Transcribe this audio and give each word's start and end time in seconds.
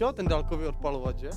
jo, 0.00 0.12
ten 0.12 0.28
dálkový 0.28 0.66
odpalovač, 0.66 1.16
že? 1.16 1.30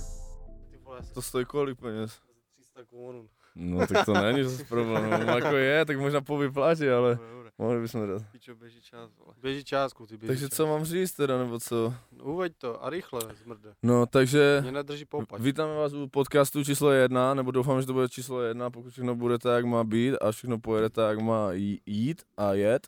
Ty 0.72 0.78
vole, 0.78 1.00
To 1.14 1.22
stojí 1.22 1.46
kolik 1.46 1.80
peněz? 1.80 2.20
300 2.56 2.84
korun. 2.84 3.28
No 3.56 3.88
tak 3.88 4.06
to 4.06 4.14
není 4.14 4.44
zase 4.44 4.64
problém, 4.66 5.10
no, 5.10 5.18
jako 5.36 5.56
je, 5.56 5.86
tak 5.86 6.00
možná 6.00 6.22
po 6.22 6.38
vyplátě, 6.38 6.94
ale 6.94 7.20
mohli 7.58 7.82
bychom 7.82 8.08
dát. 8.08 8.22
Pičo, 8.32 8.56
běží 8.56 8.82
čas, 8.82 9.12
vole. 9.20 9.34
Běží 9.42 9.64
částku, 9.64 10.06
ty 10.08 10.18
běží 10.18 10.28
Takže 10.28 10.42
částku. 10.46 10.56
co 10.56 10.68
mám 10.68 10.84
říct 10.86 11.12
teda, 11.14 11.38
nebo 11.38 11.60
co? 11.60 11.94
Uveď 12.24 12.54
to 12.58 12.84
a 12.84 12.90
rychle, 12.90 13.22
zmrde. 13.44 13.74
No, 13.84 14.06
takže 14.06 14.60
Mě 14.62 14.72
nedrží 14.72 15.06
poupač. 15.06 15.42
vítáme 15.42 15.76
vás 15.76 15.94
u 15.94 16.08
podcastu 16.08 16.64
číslo 16.64 16.92
jedna, 16.92 17.34
nebo 17.34 17.52
doufám, 17.52 17.82
že 17.82 17.88
to 17.88 17.94
bude 17.94 18.10
číslo 18.10 18.42
jedna, 18.42 18.70
pokud 18.70 18.90
všechno 18.92 19.16
bude 19.16 19.38
tak, 19.40 19.56
jak 19.56 19.66
má 19.66 19.84
být 19.84 20.16
a 20.22 20.32
všechno 20.32 20.60
pojede 20.60 20.90
tak, 20.90 21.10
jak 21.10 21.20
má 21.26 21.52
jí- 21.52 21.82
jít 21.86 22.22
a 22.38 22.54
jet. 22.54 22.88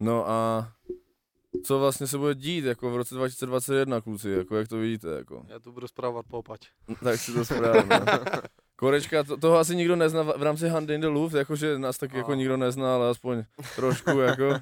No 0.00 0.28
a 0.28 0.68
co 1.64 1.78
vlastně 1.78 2.06
se 2.06 2.18
bude 2.18 2.34
dít, 2.34 2.64
jako 2.64 2.90
v 2.90 2.96
roce 2.96 3.14
2021, 3.14 4.00
kluci, 4.00 4.30
jako 4.30 4.56
jak 4.56 4.68
to 4.68 4.76
vidíte, 4.76 5.08
jako. 5.08 5.46
Já 5.48 5.58
tu 5.58 5.72
budu 5.72 5.88
zpravovat 5.88 6.26
poupač. 6.26 6.68
Tak 7.04 7.20
si 7.20 7.32
to 7.32 7.44
správně. 7.44 8.00
no. 8.00 8.24
Korečka, 8.76 9.24
to, 9.24 9.36
toho 9.36 9.58
asi 9.58 9.76
nikdo 9.76 9.96
nezná 9.96 10.22
v 10.22 10.42
rámci 10.42 10.68
Hand 10.68 10.90
in 10.90 11.00
the 11.00 11.06
Louvre, 11.06 11.38
jakože 11.38 11.78
nás 11.78 11.98
tak 11.98 12.12
jako 12.12 12.34
nikdo 12.34 12.56
nezná, 12.56 12.94
ale 12.94 13.10
aspoň 13.10 13.44
trošku 13.76 14.18
jako. 14.18 14.48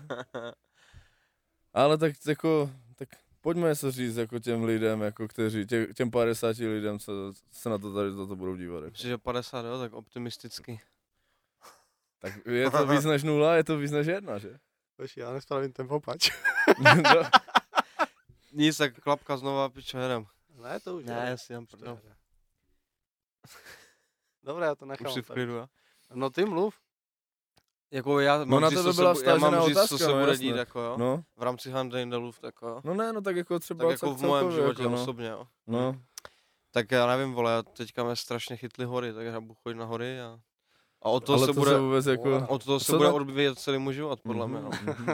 Ale 1.74 1.98
tak 1.98 2.12
jako, 2.26 2.70
tak 2.96 3.08
pojďme 3.40 3.68
něco 3.68 3.90
říct 3.90 4.16
jako 4.16 4.38
těm 4.38 4.64
lidem, 4.64 5.00
jako 5.00 5.28
kteří, 5.28 5.66
tě, 5.66 5.86
těm 5.94 6.10
50 6.10 6.58
lidem, 6.58 6.98
co 6.98 7.12
se 7.52 7.68
na 7.68 7.78
to 7.78 7.94
tady 7.94 8.10
toto 8.10 8.36
budou 8.36 8.56
dívat. 8.56 8.84
Jako. 8.84 8.96
Že 8.96 9.18
50, 9.18 9.66
jo, 9.66 9.78
tak 9.78 9.92
optimisticky. 9.92 10.80
Tak 12.18 12.46
je 12.46 12.70
to 12.70 12.86
víc 12.86 13.04
než 13.04 13.22
nula, 13.22 13.54
je 13.56 13.64
to 13.64 13.78
víc 13.78 13.90
než 13.90 14.06
jedna, 14.06 14.38
že? 14.38 14.58
Počkej, 14.96 15.22
já 15.22 15.32
nespravím 15.32 15.72
ten 15.72 15.88
poupač. 15.88 16.30
No, 16.78 16.92
Nic, 18.52 18.76
tak 18.76 19.00
klapka 19.00 19.36
znova, 19.36 19.68
pičo, 19.68 19.98
jedem. 19.98 20.26
ne, 20.62 20.80
to 20.80 20.96
už 20.96 21.04
Ne, 21.04 21.14
jo. 21.14 21.20
já 21.30 21.36
si 21.36 21.54
to 21.54 21.76
prdel. 21.76 21.98
Dobré, 24.44 24.66
já 24.66 24.74
to 24.74 24.86
nechám. 24.86 25.06
Už 25.06 25.12
si 25.12 25.22
v 25.22 25.26
tak. 25.26 25.34
klidu, 25.34 25.52
jo. 25.52 25.66
No 26.14 26.30
ty 26.30 26.44
mluv. 26.44 26.74
Jako 27.90 28.20
já 28.20 28.38
mám 28.38 28.48
No 28.48 28.60
na 28.60 28.70
co 28.70 28.92
byla 28.92 29.14
se, 29.14 29.24
já 29.26 29.36
mám 29.36 29.66
říct, 29.66 29.74
co 29.74 29.80
otázka, 29.80 29.98
se 29.98 30.06
no 30.08 30.18
bude 30.18 30.32
jasně. 30.32 30.46
dít, 30.50 30.56
jako 30.56 30.80
jo. 30.80 30.96
no, 30.98 31.24
V 31.36 31.42
rámci 31.42 31.70
Hand 31.70 31.94
in 31.94 32.10
the 32.10 32.16
Louvre, 32.16 32.48
jako 32.48 32.68
jo. 32.68 32.80
no 32.84 32.94
ne, 32.94 33.12
no 33.12 33.20
tak 33.20 33.36
jako 33.36 33.58
třeba 33.58 33.84
Tak 33.84 33.90
jako 33.90 34.14
v 34.14 34.20
mém 34.22 34.30
celkově, 34.30 34.56
životě 34.56 34.82
jako, 34.82 34.94
no. 34.96 35.02
osobně, 35.02 35.28
jo. 35.28 35.46
No, 35.66 36.00
Tak 36.70 36.90
já 36.90 37.06
nevím, 37.06 37.32
vole, 37.34 37.52
já 37.52 37.62
teďka 37.62 38.04
mě 38.04 38.16
strašně 38.16 38.56
chytly 38.56 38.84
hory, 38.84 39.12
tak 39.12 39.26
já 39.26 39.40
budu 39.40 39.54
chodit 39.54 39.78
na 39.78 39.84
hory 39.84 40.20
a, 40.20 40.40
a 41.02 41.08
od 41.08 41.24
toho 41.26 41.38
ale 41.38 41.46
se 41.46 41.52
to 41.54 41.60
bude, 41.60 41.70
se 41.70 41.78
vůbec 41.78 42.06
jako... 42.06 42.46
od 42.48 42.64
toho 42.64 42.80
se 42.80 42.92
bude 42.96 43.08
na- 43.08 43.14
odvíjet 43.14 43.58
celý 43.58 43.78
můj 43.78 43.94
život, 43.94 44.20
podle 44.20 44.48
mě, 44.48 44.60
no. 44.60 44.70
Mhm. 44.82 45.06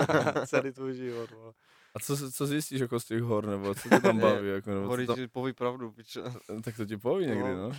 Celý 0.46 0.72
tvůj 0.72 0.94
život. 0.94 1.30
vole. 1.30 1.52
A 1.94 1.98
co, 2.00 2.32
co 2.32 2.46
zjistíš 2.46 2.80
jako 2.80 3.00
z 3.00 3.04
těch 3.04 3.22
hor, 3.22 3.46
nebo 3.46 3.74
co 3.74 3.88
tě 3.88 4.00
tam 4.00 4.18
baví, 4.20 4.48
jako, 4.48 4.70
nebo 4.70 4.86
Hory 4.86 5.06
tam, 5.06 5.16
ti 5.16 5.28
poví 5.28 5.52
pravdu, 5.52 5.92
piče. 5.92 6.20
tak 6.64 6.76
to 6.76 6.86
ti 6.86 6.96
poví 6.96 7.26
někdy, 7.26 7.54
No. 7.54 7.68
no. 7.68 7.76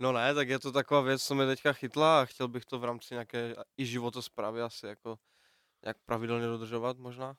No 0.00 0.12
ne, 0.12 0.34
tak 0.34 0.48
je 0.48 0.58
to 0.58 0.72
taková 0.72 1.00
věc, 1.00 1.22
co 1.22 1.34
mě 1.34 1.46
teďka 1.46 1.72
chytla 1.72 2.20
a 2.20 2.24
chtěl 2.24 2.48
bych 2.48 2.64
to 2.64 2.78
v 2.78 2.84
rámci 2.84 3.14
nějaké 3.14 3.54
i 3.76 3.86
životosprávy 3.86 4.62
asi 4.62 4.86
jako 4.86 5.18
nějak 5.84 5.96
pravidelně 6.06 6.46
dodržovat 6.46 6.98
možná. 6.98 7.36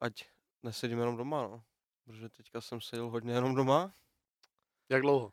Ať 0.00 0.24
nesedím 0.62 0.98
jenom 0.98 1.16
doma, 1.16 1.42
no. 1.42 1.62
Protože 2.04 2.28
teďka 2.28 2.60
jsem 2.60 2.80
seděl 2.80 3.10
hodně 3.10 3.32
jenom 3.32 3.54
doma. 3.54 3.92
Jak 4.88 5.02
dlouho? 5.02 5.32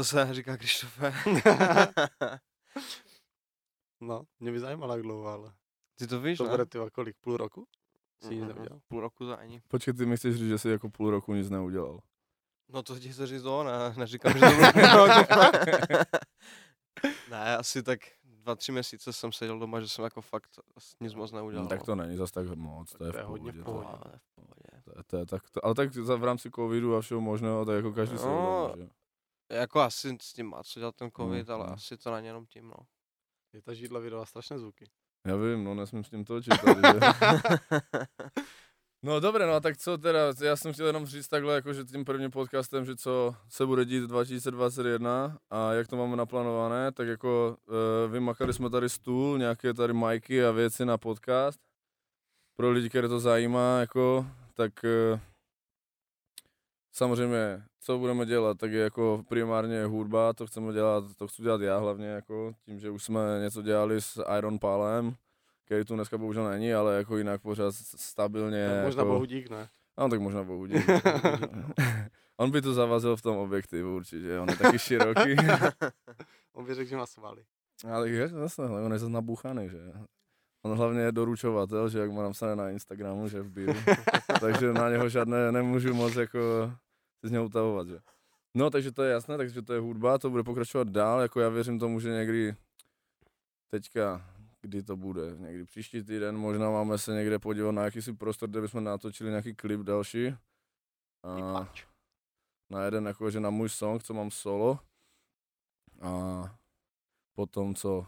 To 0.00 0.04
se 0.04 0.28
říká 0.34 0.56
Krištofe. 0.56 1.12
No, 4.02 4.22
mě 4.40 4.52
by 4.52 4.60
zajímalo, 4.60 4.92
jak 4.92 5.02
dlouho, 5.02 5.28
ale 5.28 5.52
Ty 5.98 6.06
to 6.06 6.20
víš, 6.20 6.38
to 6.38 6.44
ne? 6.44 6.50
bude 6.50 6.66
ty 6.66 6.78
kolik, 6.92 7.16
půl 7.20 7.36
roku? 7.36 7.66
Si 8.22 8.34
nic 8.34 8.42
mm, 8.42 8.48
neudělal. 8.48 8.80
Půl 8.88 9.00
roku 9.00 9.26
za 9.26 9.36
ani. 9.36 9.62
Počkej, 9.68 9.94
ty 9.94 10.06
mi 10.06 10.16
chceš 10.16 10.36
říct, 10.36 10.48
že 10.48 10.58
jsi 10.58 10.68
jako 10.70 10.88
půl 10.90 11.10
roku 11.10 11.34
nic 11.34 11.50
neudělal. 11.50 11.98
No 12.68 12.82
to 12.82 12.98
ti 12.98 13.12
chci 13.12 13.26
říct 13.26 13.42
to, 13.42 13.64
ne, 13.64 13.94
neříkám, 13.96 14.32
že 14.32 14.40
to 14.40 14.46
bylo 14.56 14.72
půl 14.72 14.82
roku. 14.82 15.32
ne, 17.30 17.56
asi 17.56 17.82
tak 17.82 18.00
dva, 18.24 18.54
tři 18.56 18.72
měsíce 18.72 19.12
jsem 19.12 19.32
seděl 19.32 19.58
doma, 19.58 19.80
že 19.80 19.88
jsem 19.88 20.04
jako 20.04 20.20
fakt 20.20 20.50
nic 21.00 21.14
moc 21.14 21.32
neudělal. 21.32 21.64
No, 21.64 21.68
tak 21.68 21.82
to 21.82 21.94
není 21.94 22.16
zas 22.16 22.30
tak 22.30 22.48
moc, 22.54 22.92
to 22.92 23.04
je 23.04 23.12
to 23.12 23.18
v 23.18 23.20
je 23.20 23.24
hodně 23.26 23.52
pohodě. 23.52 23.60
v 23.62 23.64
to- 23.64 23.72
pohodě. 23.72 24.10
Je 24.12 24.18
v 24.18 24.34
pohodě. 24.34 24.82
To, 24.84 24.90
je- 24.98 25.04
to, 25.06 25.16
je 25.16 25.26
tak, 25.26 25.50
to, 25.50 25.64
ale 25.64 25.74
tak 25.74 25.92
za, 25.92 26.16
v 26.16 26.24
rámci 26.24 26.50
covidu 26.50 26.96
a 26.96 27.00
všeho 27.00 27.20
možného, 27.20 27.64
tak 27.64 27.76
jako 27.76 27.92
každý 27.92 28.18
se 28.18 28.26
No, 28.26 28.32
doma, 28.72 28.84
že? 28.86 28.90
Jako 29.50 29.80
asi 29.80 30.16
s 30.22 30.32
tím 30.32 30.46
má 30.46 30.62
co 30.62 30.80
dělat 30.80 30.96
ten 30.96 31.10
covid, 31.16 31.48
No, 31.48 31.54
ale 31.54 31.66
no. 31.66 31.72
asi 31.72 31.96
to 31.96 32.14
není 32.14 32.26
jenom 32.26 32.46
tím, 32.46 32.68
no. 32.68 32.76
Je 33.52 33.62
ta 33.62 33.74
židla 33.74 34.00
vydala 34.00 34.26
strašné 34.26 34.58
zvuky. 34.58 34.90
Já 35.26 35.36
vím, 35.36 35.64
no 35.64 35.74
nesmím 35.74 36.04
s 36.04 36.10
tím 36.10 36.24
točit 36.24 36.54
tady, 36.64 36.80
že? 36.80 37.00
No 39.02 39.20
dobré, 39.20 39.46
no 39.46 39.52
a 39.52 39.60
tak 39.60 39.76
co 39.76 39.98
teda, 39.98 40.18
já 40.42 40.56
jsem 40.56 40.72
chtěl 40.72 40.86
jenom 40.86 41.06
říct 41.06 41.28
takhle, 41.28 41.54
jako 41.54 41.72
že 41.72 41.84
tím 41.84 42.04
prvním 42.04 42.30
podcastem, 42.30 42.84
že 42.84 42.96
co 42.96 43.34
se 43.48 43.66
bude 43.66 43.84
dít 43.84 44.00
v 44.00 44.06
2021 44.06 45.38
a 45.50 45.72
jak 45.72 45.88
to 45.88 45.96
máme 45.96 46.16
naplánované, 46.16 46.92
tak 46.92 47.08
jako 47.08 47.56
uh, 48.06 48.12
vymakali 48.12 48.52
jsme 48.52 48.70
tady 48.70 48.88
stůl, 48.88 49.38
nějaké 49.38 49.74
tady 49.74 49.92
majky 49.92 50.44
a 50.44 50.50
věci 50.50 50.84
na 50.84 50.98
podcast. 50.98 51.60
Pro 52.56 52.70
lidi, 52.70 52.88
které 52.88 53.08
to 53.08 53.20
zajímá, 53.20 53.78
jako, 53.80 54.26
tak 54.54 54.72
uh, 55.14 55.20
samozřejmě, 56.92 57.62
co 57.80 57.98
budeme 57.98 58.26
dělat, 58.26 58.58
tak 58.58 58.72
je 58.72 58.80
jako 58.80 59.24
primárně 59.28 59.84
hudba, 59.84 60.32
to 60.32 60.46
chceme 60.46 60.72
dělat, 60.72 61.04
to 61.16 61.28
chci 61.28 61.42
dělat 61.42 61.60
já 61.60 61.78
hlavně, 61.78 62.06
jako 62.06 62.52
tím, 62.64 62.80
že 62.80 62.90
už 62.90 63.04
jsme 63.04 63.20
něco 63.42 63.62
dělali 63.62 64.00
s 64.00 64.24
Iron 64.38 64.58
Palem, 64.58 65.14
který 65.64 65.84
tu 65.84 65.94
dneska 65.94 66.18
bohužel 66.18 66.50
není, 66.50 66.74
ale 66.74 66.96
jako 66.96 67.16
jinak 67.16 67.42
pořád 67.42 67.74
stabilně. 67.96 68.68
Tak 68.68 68.84
možná 68.84 69.00
jako... 69.00 69.12
bohu 69.12 69.24
dík, 69.24 69.50
ne? 69.50 69.68
No 69.98 70.08
tak 70.08 70.20
možná 70.20 70.44
bohu 70.44 70.66
dík. 70.66 70.86
On 72.36 72.50
by 72.50 72.62
to 72.62 72.74
zavazil 72.74 73.16
v 73.16 73.22
tom 73.22 73.36
objektivu 73.36 73.96
určitě, 73.96 74.38
on 74.38 74.48
je 74.48 74.56
taky 74.56 74.78
široký. 74.78 75.36
On 76.52 76.64
by 76.64 76.74
řekl, 76.74 76.90
že 76.90 76.96
má 76.96 77.06
svaly. 77.06 77.44
Ale 77.88 78.08
je, 78.08 78.30
ale 78.58 78.82
on 78.82 78.92
je 78.92 78.98
zase 78.98 79.12
nabuchaný, 79.12 79.68
že 79.68 79.92
On 80.62 80.76
hlavně 80.76 81.00
je 81.00 81.12
doručovatel, 81.12 81.88
že 81.88 81.98
jak 81.98 82.10
má 82.10 82.22
napsané 82.22 82.56
na 82.56 82.70
Instagramu, 82.70 83.28
že 83.28 83.42
v 83.42 83.50
bio. 83.50 83.74
takže 84.40 84.72
na 84.72 84.90
něho 84.90 85.08
žádné 85.08 85.52
nemůžu 85.52 85.94
moc 85.94 86.16
jako 86.16 86.38
se 87.20 87.28
z 87.28 87.30
něho 87.30 87.44
utahovat, 87.44 87.88
že. 87.88 87.98
No, 88.54 88.70
takže 88.70 88.92
to 88.92 89.02
je 89.02 89.12
jasné, 89.12 89.36
takže 89.36 89.62
to 89.62 89.72
je 89.72 89.80
hudba, 89.80 90.18
to 90.18 90.30
bude 90.30 90.42
pokračovat 90.42 90.88
dál, 90.88 91.20
jako 91.20 91.40
já 91.40 91.48
věřím 91.48 91.78
tomu, 91.78 92.00
že 92.00 92.10
někdy 92.10 92.56
teďka, 93.70 94.26
kdy 94.60 94.82
to 94.82 94.96
bude, 94.96 95.36
někdy 95.36 95.64
příští 95.64 96.02
týden, 96.02 96.36
možná 96.38 96.70
máme 96.70 96.98
se 96.98 97.12
někde 97.14 97.38
podívat 97.38 97.72
na 97.72 97.84
jakýsi 97.84 98.12
prostor, 98.12 98.48
kde 98.48 98.60
bychom 98.60 98.84
natočili 98.84 99.30
nějaký 99.30 99.54
klip 99.54 99.80
další. 99.80 100.34
A 101.22 101.68
na 102.70 102.84
jeden, 102.84 103.06
jakože 103.06 103.40
na 103.40 103.50
můj 103.50 103.68
song, 103.68 104.02
co 104.02 104.14
mám 104.14 104.30
solo. 104.30 104.78
A 106.00 106.42
potom 107.34 107.74
co? 107.74 108.06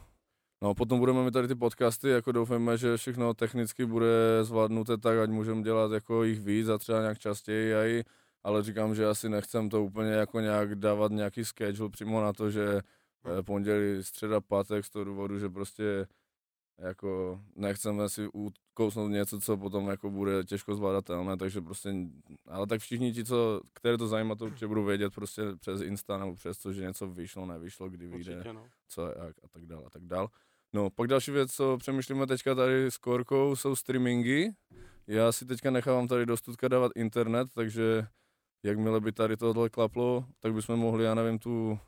No 0.62 0.74
potom 0.74 0.98
budeme 0.98 1.24
mít 1.24 1.30
tady 1.30 1.48
ty 1.48 1.54
podcasty, 1.54 2.08
jako 2.08 2.32
doufáme, 2.32 2.78
že 2.78 2.96
všechno 2.96 3.34
technicky 3.34 3.86
bude 3.86 4.38
zvládnuté 4.42 4.98
tak, 4.98 5.18
ať 5.18 5.30
můžeme 5.30 5.62
dělat 5.62 5.92
jako 5.92 6.24
jich 6.24 6.40
víc 6.40 6.68
a 6.68 6.78
třeba 6.78 7.00
nějak 7.00 7.18
častěji 7.18 7.74
aj, 7.74 8.02
ale 8.42 8.62
říkám, 8.62 8.94
že 8.94 9.06
asi 9.06 9.28
nechcem 9.28 9.68
to 9.68 9.84
úplně 9.84 10.10
jako 10.10 10.40
nějak 10.40 10.74
dávat 10.74 11.12
nějaký 11.12 11.44
schedule 11.44 11.90
přímo 11.90 12.22
na 12.22 12.32
to, 12.32 12.50
že 12.50 12.80
eh, 13.38 13.42
pondělí, 13.42 14.04
středa, 14.04 14.40
pátek 14.40 14.84
z 14.84 14.90
toho 14.90 15.04
důvodu, 15.04 15.38
že 15.38 15.48
prostě 15.48 16.06
jako 16.78 17.40
nechceme 17.56 18.08
si 18.08 18.28
ukousnout 18.28 19.08
něco, 19.08 19.40
co 19.40 19.56
potom 19.56 19.88
jako 19.88 20.10
bude 20.10 20.44
těžko 20.44 20.74
zvládatelné, 20.74 21.36
takže 21.36 21.60
prostě, 21.60 21.94
ale 22.46 22.66
tak 22.66 22.80
všichni 22.80 23.12
ti, 23.12 23.24
co, 23.24 23.60
které 23.72 23.98
to 23.98 24.08
zajímá, 24.08 24.34
to 24.34 24.44
určitě 24.44 24.66
budou 24.66 24.84
vědět 24.84 25.14
prostě 25.14 25.42
přes 25.60 25.80
Insta 25.80 26.18
nebo 26.18 26.34
přes 26.34 26.58
to, 26.58 26.72
že 26.72 26.82
něco 26.82 27.06
vyšlo, 27.06 27.46
nevyšlo, 27.46 27.88
kdy 27.88 28.06
vyjde, 28.06 28.44
no. 28.52 28.66
co, 28.88 29.06
jak 29.06 29.36
a 29.44 29.48
tak 29.48 29.66
dál 29.66 29.82
a 29.86 29.90
tak 29.90 30.02
dál. 30.04 30.28
No, 30.72 30.90
pak 30.90 31.06
další 31.08 31.30
věc, 31.30 31.52
co 31.52 31.76
přemýšlíme 31.76 32.26
teďka 32.26 32.54
tady 32.54 32.86
s 32.86 32.96
Korkou, 32.98 33.56
jsou 33.56 33.76
streamingy. 33.76 34.50
Já 35.06 35.32
si 35.32 35.46
teďka 35.46 35.70
nechávám 35.70 36.08
tady 36.08 36.26
do 36.26 36.36
Studka 36.36 36.68
dávat 36.68 36.92
internet, 36.96 37.48
takže 37.54 38.06
jakmile 38.62 39.00
by 39.00 39.12
tady 39.12 39.36
tohle 39.36 39.68
klaplo, 39.68 40.24
tak 40.40 40.54
bychom 40.54 40.76
mohli, 40.80 41.04
já 41.04 41.14
nevím, 41.14 41.38
tu, 41.38 41.78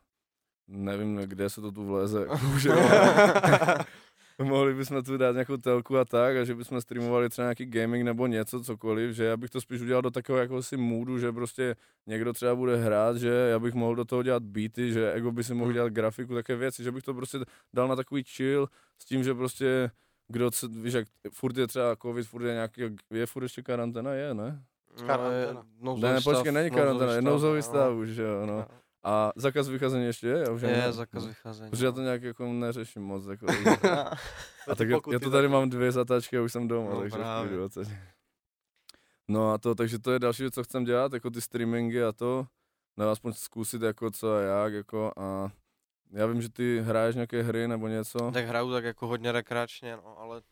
nevím, 0.69 1.17
kde 1.17 1.51
se 1.51 1.61
to 1.61 1.73
tu 1.73 1.87
vleze, 1.87 2.27
mohli 4.43 4.75
bychom 4.75 5.03
tu 5.03 5.17
dát 5.17 5.33
nějakou 5.33 5.57
telku 5.57 5.99
a 5.99 6.05
tak, 6.05 6.37
a 6.37 6.45
že 6.45 6.55
bychom 6.55 6.81
streamovali 6.81 7.29
třeba 7.29 7.45
nějaký 7.45 7.67
gaming 7.67 8.05
nebo 8.05 8.27
něco, 8.27 8.61
cokoliv, 8.61 9.17
že 9.17 9.25
já 9.25 9.37
bych 9.37 9.51
to 9.51 9.61
spíš 9.61 9.81
udělal 9.81 10.03
do 10.03 10.11
takového 10.11 10.43
jako 10.43 10.63
si 10.63 10.77
moodu, 10.77 11.19
že 11.19 11.33
prostě 11.33 11.77
někdo 12.07 12.33
třeba 12.33 12.55
bude 12.55 12.77
hrát, 12.77 13.17
že 13.17 13.29
já 13.29 13.59
bych 13.59 13.75
mohl 13.75 13.95
do 13.95 14.05
toho 14.05 14.23
dělat 14.23 14.43
beaty, 14.43 14.93
že 14.93 15.13
Ego 15.13 15.33
by 15.33 15.45
si 15.45 15.55
mohl 15.55 15.73
dělat 15.73 15.93
grafiku, 15.93 16.35
také 16.35 16.57
věci, 16.57 16.83
že 16.83 16.93
bych 16.93 17.05
to 17.05 17.15
prostě 17.15 17.39
dal 17.75 17.89
na 17.89 17.97
takový 17.97 18.25
chill 18.25 18.69
s 18.99 19.05
tím, 19.05 19.25
že 19.25 19.35
prostě 19.35 19.91
kdo, 20.29 20.51
co, 20.51 20.69
víš, 20.69 20.95
jak 20.95 21.07
furt 21.33 21.57
je 21.57 21.67
třeba 21.67 21.97
covid, 21.97 22.27
furt 22.27 22.45
je 22.45 22.53
nějaký, 22.53 22.83
je 23.11 23.27
furt 23.27 23.43
ještě 23.43 23.63
karanténa, 23.63 24.13
je, 24.15 24.35
ne? 24.35 24.63
Karanténa. 25.07 25.67
No, 25.81 25.97
Ne, 25.97 26.13
ne, 26.13 26.21
počkej, 26.21 26.53
není 26.53 26.71
karanténa, 26.71 27.13
je 27.13 27.23
nouzový 27.23 27.63
stav 27.63 27.91
no. 27.91 27.99
už, 27.99 28.09
že 28.09 28.23
jo, 28.23 28.47
no. 28.47 28.67
A 29.05 29.33
zakaz 29.37 29.69
vycházení 29.69 30.05
ještě 30.05 30.27
je? 30.29 30.39
Já 30.39 30.51
už 30.51 30.63
Je 30.63 30.93
zakaz 30.93 31.23
no. 31.23 31.29
vycházení. 31.29 31.71
Protože 31.71 31.87
já 31.87 31.93
to 31.93 32.01
nějak 32.01 32.23
jako 32.23 32.53
neřeším 32.53 33.03
moc, 33.03 33.27
jako, 33.27 33.47
a 34.69 34.75
tak 34.77 34.89
já, 34.89 34.99
já 35.13 35.19
to 35.19 35.31
tady 35.31 35.49
mám 35.49 35.71
dvě 35.71 35.93
zatáčky 35.93 36.39
a 36.39 36.43
už 36.43 36.53
jsem 36.53 36.69
doma, 36.69 36.91
No 36.91 37.01
takže 37.01 37.17
právě. 37.17 37.59
No 39.29 39.53
a 39.53 39.59
to, 39.59 39.75
takže 39.75 39.99
to 39.99 40.13
je 40.13 40.19
další 40.19 40.43
věc, 40.43 40.55
co 40.55 40.65
chcem 40.65 40.85
dělat, 40.85 41.13
jako 41.13 41.31
ty 41.31 41.41
streamingy 41.41 42.03
a 42.03 42.13
to, 42.13 42.47
no 42.97 43.11
aspoň 43.11 43.33
zkusit 43.33 43.83
jako 43.83 44.11
co 44.11 44.35
a 44.35 44.41
jak, 44.41 44.73
jako 44.73 45.13
a 45.17 45.53
já 46.11 46.27
vím, 46.27 46.43
že 46.43 46.49
ty 46.49 46.81
hraješ 46.81 47.15
nějaké 47.15 47.43
hry 47.43 47.69
nebo 47.69 47.89
něco. 47.89 48.31
Tak 48.31 48.45
hraju 48.45 48.73
tak 48.73 48.85
jako 48.85 49.07
hodně 49.07 49.33
rekreačně, 49.33 49.97
no, 49.97 50.19
ale 50.19 50.43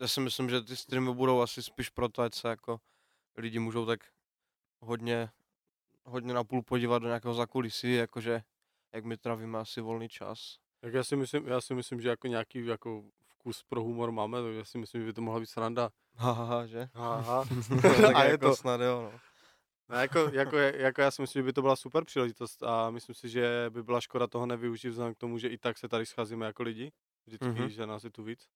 já 0.00 0.08
si 0.08 0.20
myslím, 0.20 0.50
že 0.50 0.62
ty 0.62 0.76
streamy 0.76 1.14
budou 1.14 1.40
asi 1.40 1.62
spíš 1.62 1.90
proto, 1.90 2.22
ať 2.22 2.34
se 2.34 2.48
jako 2.48 2.80
lidi 3.36 3.58
můžou 3.58 3.86
tak 3.86 4.00
hodně, 4.80 5.30
hodně 6.04 6.34
napůl 6.34 6.62
podívat 6.62 6.98
do 6.98 7.06
nějakého 7.06 7.34
zakulisí, 7.34 7.94
jakože 7.94 8.42
jak 8.94 9.04
my 9.04 9.16
trávíme 9.16 9.58
asi 9.58 9.80
volný 9.80 10.08
čas. 10.08 10.56
Tak 10.80 10.94
já 10.94 11.04
si 11.04 11.16
myslím, 11.16 11.46
já 11.46 11.60
si 11.60 11.74
myslím, 11.74 12.00
že 12.00 12.08
jako 12.08 12.26
nějaký 12.26 12.66
jako 12.66 13.04
vkus 13.28 13.62
pro 13.68 13.82
humor 13.82 14.12
máme, 14.12 14.42
takže 14.42 14.58
já 14.58 14.64
si 14.64 14.78
myslím, 14.78 15.00
že 15.00 15.06
by 15.06 15.12
to 15.12 15.20
mohla 15.22 15.40
být 15.40 15.46
sranda. 15.46 15.90
Haha, 16.16 16.66
že? 16.66 16.88
Aha. 16.94 17.44
tak 17.82 18.14
A 18.14 18.24
je 18.24 18.30
jako 18.30 18.48
to. 18.48 18.56
snad 18.56 18.80
jo, 18.80 19.02
no. 19.12 19.18
No, 19.88 19.96
jako, 19.96 20.18
jako, 20.32 20.56
jako, 20.56 21.00
já 21.00 21.10
si 21.10 21.22
myslím, 21.22 21.40
že 21.40 21.44
by 21.44 21.52
to 21.52 21.62
byla 21.62 21.76
super 21.76 22.04
příležitost 22.04 22.62
a 22.62 22.90
myslím 22.90 23.14
si, 23.14 23.28
že 23.28 23.66
by 23.70 23.82
byla 23.82 24.00
škoda 24.00 24.26
toho 24.26 24.46
nevyužít 24.46 24.88
vzhledem 24.88 25.14
k 25.14 25.18
tomu, 25.18 25.38
že 25.38 25.48
i 25.48 25.58
tak 25.58 25.78
se 25.78 25.88
tady 25.88 26.06
scházíme 26.06 26.46
jako 26.46 26.62
lidi, 26.62 26.92
vždycky, 27.26 27.46
Mhm. 27.46 27.56
mm-hmm. 27.56 27.66
že 27.68 27.86
nás 27.86 28.04
je 28.04 28.10
tu 28.10 28.22
víc. 28.22 28.48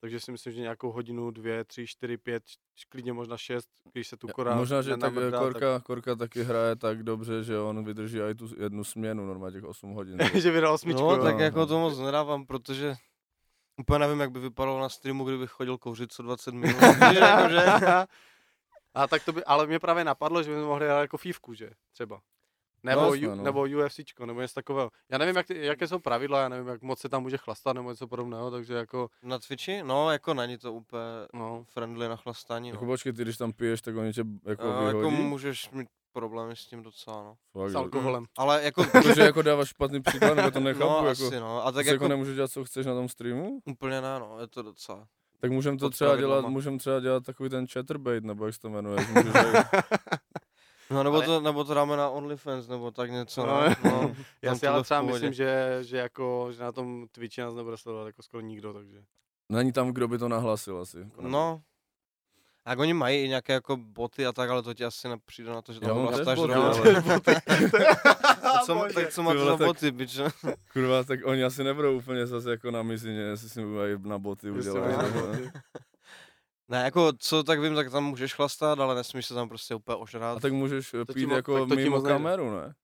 Takže 0.00 0.20
si 0.20 0.32
myslím, 0.32 0.52
že 0.52 0.60
nějakou 0.60 0.92
hodinu, 0.92 1.30
dvě, 1.30 1.64
tři, 1.64 1.86
čtyři, 1.86 2.16
pět, 2.16 2.42
klidně 2.88 3.12
možná 3.12 3.36
šest, 3.36 3.68
když 3.92 4.08
se 4.08 4.16
tu 4.16 4.28
kora 4.28 4.56
Možná, 4.56 4.82
že 4.82 4.90
tak 4.90 5.14
nenamrdá, 5.14 5.38
Korka, 5.38 5.80
Korka 5.80 6.16
taky 6.16 6.42
hraje 6.42 6.76
tak 6.76 7.02
dobře, 7.02 7.44
že 7.44 7.58
on 7.58 7.84
vydrží 7.84 8.18
i 8.18 8.34
tu 8.34 8.48
jednu 8.62 8.84
směnu, 8.84 9.26
normálně 9.26 9.52
těch 9.52 9.64
8 9.64 9.92
hodin. 9.92 10.18
že 10.34 10.50
vydal 10.50 10.74
osmičku. 10.74 11.02
No, 11.02 11.10
jo. 11.10 11.22
tak 11.22 11.34
no, 11.34 11.42
jako 11.42 11.58
no. 11.58 11.66
to 11.66 11.78
moc 11.80 11.98
nedávám, 11.98 12.46
protože 12.46 12.94
úplně 13.76 13.98
nevím, 13.98 14.20
jak 14.20 14.30
by 14.30 14.40
vypadalo 14.40 14.80
na 14.80 14.88
streamu, 14.88 15.24
kdybych 15.24 15.50
chodil 15.50 15.78
kouřit 15.78 16.12
co 16.12 16.22
20 16.22 16.54
minut. 16.54 16.82
Jakože, 17.00 17.60
A 18.94 19.06
tak 19.06 19.24
to 19.24 19.32
by, 19.32 19.44
ale 19.44 19.66
mě 19.66 19.78
právě 19.78 20.04
napadlo, 20.04 20.42
že 20.42 20.50
bychom 20.50 20.66
mohli 20.66 20.86
hrát 20.86 21.00
jako 21.00 21.16
fívku, 21.16 21.54
že? 21.54 21.70
Třeba. 21.92 22.20
Nebo, 22.82 23.00
jasně, 23.14 23.28
no, 23.28 23.34
no. 23.34 23.42
nebo 23.42 23.66
UFCčko, 23.84 24.26
nebo 24.26 24.40
něco 24.40 24.54
takového. 24.54 24.90
Já 25.10 25.18
nevím, 25.18 25.36
jak, 25.36 25.46
ty- 25.46 25.64
jaké 25.66 25.88
jsou 25.88 25.98
pravidla, 25.98 26.40
já 26.42 26.48
nevím, 26.48 26.68
jak 26.68 26.82
moc 26.82 26.98
se 27.00 27.08
tam 27.08 27.22
může 27.22 27.36
chlastat, 27.36 27.72
nebo 27.76 27.90
něco 27.90 28.06
podobného, 28.08 28.50
takže 28.50 28.74
jako, 28.74 29.08
na 29.22 29.38
Twitchi? 29.38 29.82
No, 29.82 30.10
jako 30.10 30.34
není 30.34 30.58
to 30.58 30.72
úplně 30.72 31.00
no. 31.34 31.64
friendly 31.68 32.08
na 32.08 32.16
chlastání, 32.16 32.68
Jako 32.68 32.84
no. 32.84 32.90
počkej, 32.90 33.12
ty 33.12 33.22
když 33.22 33.36
tam 33.36 33.52
piješ, 33.52 33.80
tak 33.80 33.96
oni 33.96 34.12
tě 34.12 34.24
jako 34.46 34.72
A 34.72 34.82
jako 34.82 34.98
vyhodí? 34.98 35.16
můžeš 35.22 35.70
mít 35.70 35.88
problémy 36.12 36.56
s 36.56 36.66
tím 36.66 36.82
docela, 36.82 37.22
no. 37.22 37.34
Fakt, 37.52 37.70
S 37.70 37.74
jo. 37.74 37.78
alkoholem. 37.80 38.24
Ale 38.38 38.62
jako, 38.62 38.84
Protože 38.92 39.22
jako 39.22 39.42
dáváš 39.42 39.68
špatný 39.68 40.02
příklad, 40.02 40.34
nebo 40.34 40.50
to 40.50 40.60
nechápu, 40.60 40.90
no, 40.90 40.96
jako, 41.08 41.26
asi, 41.26 41.40
no. 41.40 41.66
A 41.66 41.72
tak 41.72 41.86
jako, 41.86 41.94
jako, 41.94 42.08
nemůžeš 42.08 42.34
dělat, 42.34 42.50
co 42.50 42.64
chceš 42.64 42.86
na 42.86 42.94
tom 42.94 43.08
streamu? 43.08 43.60
úplně 43.64 44.00
ne, 44.00 44.18
no, 44.20 44.36
je 44.40 44.46
to 44.46 44.62
docela. 44.62 45.06
Tak 45.40 45.50
můžeme 45.52 45.76
to 45.76 45.90
třeba 45.90 46.16
dělat, 46.16 46.44
můžeme 46.46 46.78
třeba 46.78 47.00
dělat 47.00 47.24
takový 47.24 47.48
ten 47.50 47.66
chatterbait, 47.66 48.24
nebo 48.24 48.46
jak 48.46 48.54
se 48.54 48.60
to 48.60 48.70
jmenuje, 48.70 49.04
že 49.04 49.12
můžeš 49.12 49.34
jako- 49.54 49.68
No, 50.90 51.02
nebo, 51.02 51.16
Ale- 51.16 51.26
to, 51.26 51.40
nebo 51.40 51.64
to 51.64 51.74
dáme 51.74 51.96
na 51.96 52.08
OnlyFans, 52.10 52.68
nebo 52.68 52.90
tak 52.90 53.10
něco, 53.10 53.46
No, 53.46 53.60
no. 53.68 53.74
no 53.84 54.14
Já 54.42 54.54
si 54.54 54.66
ale 54.66 54.82
třeba 54.82 55.02
myslím, 55.02 55.32
že, 55.32 55.78
že, 55.80 55.96
jako, 55.96 56.48
že 56.52 56.62
na 56.62 56.72
tom 56.72 57.06
Twitchi 57.12 57.40
nás 57.40 57.54
nebude 57.54 57.76
sledovat 57.76 58.06
jako 58.06 58.22
skoro 58.22 58.40
nikdo, 58.40 58.72
takže. 58.74 59.02
Není 59.48 59.72
tam, 59.72 59.90
kdo 59.92 60.08
by 60.08 60.18
to 60.18 60.28
nahlasil 60.28 60.78
asi. 60.80 60.98
Jako 60.98 61.22
No. 61.22 61.62
A 62.64 62.70
jak 62.70 62.78
oni 62.78 62.94
mají 62.94 63.24
i 63.24 63.28
nějaké 63.28 63.52
jako 63.52 63.76
boty 63.76 64.26
a 64.26 64.32
tak, 64.32 64.50
ale 64.50 64.62
to 64.62 64.74
ti 64.74 64.84
asi 64.84 65.08
nepřijde 65.08 65.50
na 65.50 65.62
to, 65.62 65.72
že 65.72 65.80
tam 65.80 65.96
mám 65.96 66.06
chlastáš 66.06 66.36
boty, 66.38 66.52
rovnou. 66.54 66.72
ale- 66.72 67.02
A 68.42 68.58
co, 68.64 68.86
tak 68.94 69.08
co 69.12 69.22
vole, 69.22 69.44
za 69.44 69.56
tak- 69.56 69.66
boty, 69.66 69.90
bič? 69.90 70.20
Kurva, 70.72 71.04
tak 71.04 71.20
oni 71.24 71.44
asi 71.44 71.64
nebudou 71.64 71.96
úplně 71.98 72.26
zase 72.26 72.50
jako 72.50 72.70
na 72.70 72.82
mizině, 72.82 73.20
jestli 73.20 73.48
si 73.48 73.64
mají 73.64 73.96
na 74.02 74.18
boty 74.18 74.50
udělat. 74.50 74.80
mají 74.84 74.96
na 74.96 75.02
nebo- 75.02 75.20
boty. 75.26 75.50
Ne, 76.70 76.82
jako 76.84 77.12
co 77.18 77.42
tak 77.44 77.60
vím, 77.60 77.74
tak 77.74 77.90
tam 77.90 78.04
můžeš 78.04 78.34
chlastat, 78.34 78.80
ale 78.80 78.94
nesmíš 78.94 79.26
se 79.26 79.34
tam 79.34 79.48
prostě 79.48 79.74
úplně 79.74 79.96
ožrát. 79.96 80.36
A 80.36 80.40
tak 80.40 80.52
můžeš 80.52 80.94
eh, 80.94 81.04
To 81.04 81.12
pít 81.12 81.26
mo- 81.26 81.34
jako 81.36 81.66
tak 81.66 81.78
mimo 81.78 82.02
kameru, 82.02 82.50
ne? 82.50 82.74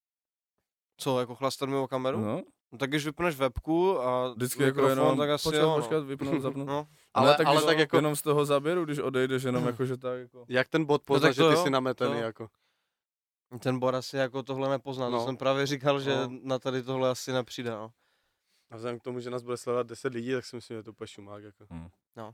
Co, 0.96 1.20
jako 1.20 1.34
chlastat 1.34 1.68
mimo 1.68 1.88
kameru? 1.88 2.18
No. 2.20 2.26
No, 2.26 2.42
no 2.72 2.78
tak 2.78 2.90
když 2.90 3.04
vypneš 3.06 3.36
webku 3.36 4.00
a 4.00 4.32
vždycky 4.32 4.62
jako 4.62 4.80
mikrofon, 4.80 4.98
jenom, 5.04 5.18
tak 5.18 5.30
asi 5.30 5.42
počkat, 5.44 5.62
jo, 5.62 5.74
počkat, 5.76 5.96
no. 5.96 6.04
vypnout, 6.04 6.40
zapnout. 6.42 6.66
no. 6.68 6.86
Ale- 7.14 7.30
ne, 7.30 7.36
tak 7.36 7.46
ale 7.46 7.62
tak 7.62 7.78
jako- 7.78 7.96
jenom 7.96 8.16
z 8.16 8.22
toho 8.22 8.44
záběru, 8.44 8.84
když 8.84 8.98
odejdeš, 8.98 9.42
jenom 9.42 9.66
jako, 9.66 9.86
že 9.86 9.96
tak 9.96 10.18
jako... 10.18 10.44
Jak 10.48 10.68
ten 10.68 10.84
bot 10.84 11.02
pozná, 11.02 11.28
tak 11.28 11.34
že 11.34 11.42
ty 11.42 11.48
jo, 11.48 11.62
jsi 11.64 11.70
nametený, 11.70 12.12
to- 12.12 12.18
jako. 12.18 12.48
Ten 13.60 13.78
Bor 13.78 13.94
asi 13.96 14.16
jako 14.16 14.42
tohle 14.42 14.68
nepozná, 14.68 15.08
No. 15.08 15.18
to 15.18 15.24
jsem 15.24 15.36
právě 15.36 15.66
říkal, 15.66 16.00
že 16.00 16.14
No. 16.16 16.28
na 16.42 16.58
tady 16.58 16.82
tohle 16.82 17.10
asi 17.10 17.32
nepřijde, 17.32 17.70
no. 17.70 17.90
A 18.70 18.76
vzhledem 18.76 18.98
k 18.98 19.02
tomu, 19.02 19.20
že 19.20 19.30
nás 19.30 19.42
bude 19.42 19.56
sledovat 19.56 19.86
10 19.86 20.14
lidí, 20.14 20.32
tak 20.32 20.44
si 20.44 20.56
myslím, 20.56 20.74
že 20.74 20.78
je 20.78 20.82
to 20.82 20.90
úplně 20.90 21.08
šumák, 21.08 21.42
jako. 21.44 21.64
Hmm. 21.70 21.88
No. 22.16 22.32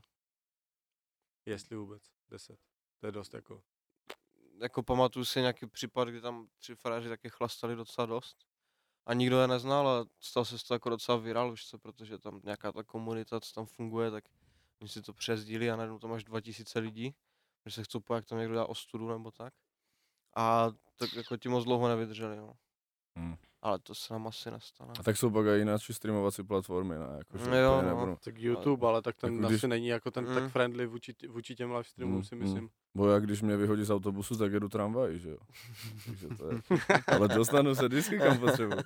Jestli 1.45 1.75
vůbec, 1.75 2.03
10. 2.29 2.59
To 2.99 3.05
je 3.05 3.11
dost, 3.11 3.33
jako. 3.33 3.63
Jako 4.61 4.83
pamatuju 4.83 5.25
si 5.25 5.39
nějaký 5.39 5.67
případ, 5.67 6.07
kdy 6.07 6.21
tam 6.21 6.47
tři 6.57 6.75
faráři 6.75 7.09
taky 7.09 7.29
chlastali 7.29 7.75
docela 7.75 8.05
dost. 8.05 8.45
A 9.05 9.13
nikdo 9.13 9.39
je 9.39 9.47
neznal 9.47 9.87
a 9.87 10.05
stal 10.19 10.45
se 10.45 10.65
toho 10.67 10.75
jako 10.75 10.89
docela 10.89 11.17
viral, 11.17 11.51
už 11.51 11.65
co, 11.65 11.79
protože 11.79 12.17
tam 12.17 12.41
nějaká 12.43 12.71
ta 12.71 12.83
komunita, 12.83 13.39
co 13.39 13.53
tam 13.53 13.65
funguje, 13.65 14.11
tak 14.11 14.23
oni 14.81 14.89
si 14.89 15.01
to 15.01 15.13
přesdílí 15.13 15.69
a 15.69 15.75
najednou 15.75 15.99
tam 15.99 16.09
máš 16.09 16.23
2000 16.23 16.79
lidí, 16.79 17.15
že 17.65 17.71
se 17.71 17.83
chcou 17.83 17.99
pojít, 17.99 18.17
jak 18.17 18.25
tam 18.25 18.39
někdo 18.39 18.55
dá 18.55 18.65
ostudu 18.65 19.09
nebo 19.09 19.31
tak. 19.31 19.53
A 20.35 20.69
tak 20.95 21.13
jako 21.13 21.37
ti 21.37 21.49
moc 21.49 21.63
dlouho 21.63 21.87
nevydrželi, 21.87 22.37
no. 22.37 22.53
Hmm. 23.15 23.35
Ale 23.63 23.79
to 23.79 23.95
se 23.95 24.13
nám 24.13 24.27
asi 24.27 24.51
nestane. 24.51 24.93
A 24.99 25.03
tak 25.03 25.17
jsou 25.17 25.29
pak 25.31 25.45
i 25.45 25.59
jináčí 25.59 25.93
streamovací 25.93 26.43
platformy, 26.43 26.95
ne? 26.95 27.05
Jako, 27.17 27.37
že 27.37 27.49
No 27.49 27.57
jo, 27.57 27.81
no. 27.81 27.87
nebudou. 27.89 28.15
Tak 28.23 28.37
YouTube, 28.37 28.87
ale 28.87 29.01
tak 29.01 29.15
ten 29.15 29.33
Jako 29.33 29.45
asi 29.45 29.53
když- 29.53 29.63
není 29.63 29.87
jako 29.87 30.11
ten 30.11 30.27
Mm. 30.29 30.33
tak 30.35 30.51
friendly 30.51 30.85
vůči, 30.87 31.15
vůči 31.29 31.55
těm 31.55 31.71
live 31.71 31.83
streamům, 31.83 32.17
Mm, 32.17 32.23
si 32.23 32.35
mm. 32.35 32.41
myslím. 32.41 32.69
Bo 32.95 33.09
já 33.09 33.19
když 33.19 33.41
mě 33.41 33.57
vyhodí 33.57 33.83
z 33.83 33.89
autobusu, 33.91 34.37
tak 34.37 34.51
jedu 34.51 34.69
tramvaj, 34.69 35.19
že 35.19 35.29
jo. 35.29 35.37
Takže 36.05 36.27
to 36.27 36.49
je... 36.51 36.61
Ale 37.07 37.27
dostanu 37.27 37.75
se 37.75 37.87
vždycky 37.87 38.17
kam 38.17 38.39
potřebuji. 38.39 38.79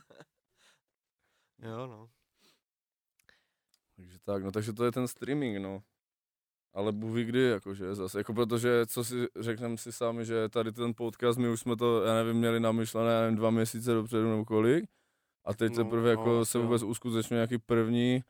Jo, 1.60 1.88
no. 1.88 2.10
Takže 3.96 4.20
tak, 4.20 4.44
no 4.44 4.52
takže 4.52 4.74
to 4.74 4.86
je 4.86 4.92
ten 4.92 5.08
streaming, 5.08 5.58
no. 5.58 5.84
Ale 6.78 6.92
Bůh 6.92 7.16
ví 7.16 7.24
kdy, 7.24 7.42
jakože 7.42 7.96
zase, 7.96 8.18
jako 8.18 8.34
protože, 8.34 8.86
co 8.86 9.04
si 9.04 9.28
řekneme 9.40 9.78
si 9.78 9.92
sami, 9.92 10.26
že 10.26 10.50
tady 10.50 10.72
ten 10.72 10.94
podcast, 10.94 11.40
my 11.40 11.50
už 11.50 11.60
jsme 11.60 11.76
to, 11.76 12.04
já 12.04 12.14
nevím, 12.14 12.36
měli 12.36 12.60
namyšlené, 12.60 13.12
já 13.14 13.22
nevím, 13.22 13.36
dva 13.36 13.50
měsíce 13.50 13.94
dopředu 13.94 14.30
nebo 14.30 14.46
kolik. 14.46 14.86
A 15.46 15.54
teď 15.54 15.72
No, 15.72 15.84
teprve 15.84 16.04
no, 16.04 16.10
jako 16.10 16.40
asi 16.40 16.52
se 16.52 16.58
jo. 16.58 16.64
vůbec 16.64 16.84
uskutečňuje 16.84 17.38
nějaký 17.38 17.58
první, 17.58 18.24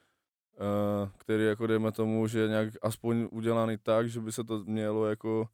uh, 1.04 1.10
který 1.18 1.46
jako 1.46 1.68
dejme 1.68 1.92
tomu, 1.92 2.28
že 2.28 2.40
je 2.40 2.48
nějak 2.48 2.70
aspoň 2.82 3.28
udělaný 3.32 3.78
tak, 3.78 4.10
že 4.10 4.19
by 4.19 4.31
se 4.31 4.44
to 4.44 4.64
mělo 4.66 5.06
jako 5.06 5.48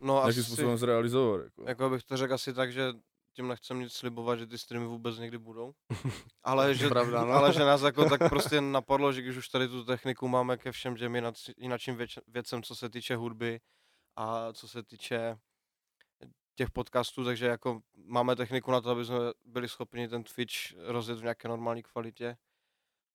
No 0.00 0.14
nějakým 0.14 0.28
asi, 0.28 0.44
způsobem 0.44 0.76
zrealizovat. 0.78 1.40
Jako. 1.44 1.64
jako 1.68 1.90
bych 1.90 2.02
to 2.04 2.16
řekl 2.16 2.34
asi 2.34 2.52
tak, 2.52 2.72
že 2.72 2.92
tím 3.38 3.48
nechcem 3.48 3.80
nic 3.80 3.92
slibovat, 3.92 4.38
že 4.38 4.46
ty 4.46 4.58
streamy 4.58 4.86
vůbec 4.86 5.18
někdy 5.18 5.38
budou. 5.38 5.72
Ale 6.44 6.74
že, 6.74 6.88
Pravda, 6.88 7.24
no. 7.24 7.32
ale 7.32 7.52
že 7.52 7.60
nás 7.60 7.82
jako 7.82 8.08
tak 8.08 8.20
prostě 8.28 8.60
napadlo, 8.60 9.12
že 9.12 9.22
když 9.22 9.36
už 9.36 9.48
tady 9.48 9.68
tu 9.68 9.84
techniku 9.84 10.28
máme 10.28 10.56
ke 10.56 10.72
všem 10.72 10.96
těm 10.96 11.14
jinačím 11.58 11.96
věč, 11.96 12.18
věcem, 12.28 12.62
co 12.62 12.74
se 12.74 12.90
týče 12.90 13.16
hudby 13.16 13.60
a 14.16 14.52
co 14.52 14.68
se 14.68 14.82
týče 14.82 15.36
těch 16.54 16.70
podcastů, 16.70 17.24
takže 17.24 17.46
jako 17.46 17.80
máme 18.06 18.36
techniku 18.36 18.70
na 18.70 18.80
to, 18.80 18.90
aby 18.90 19.04
jsme 19.04 19.18
byli 19.44 19.68
schopni 19.68 20.08
ten 20.08 20.22
Twitch 20.24 20.54
rozjet 20.86 21.18
v 21.18 21.22
nějaké 21.22 21.48
normální 21.48 21.82
kvalitě 21.82 22.36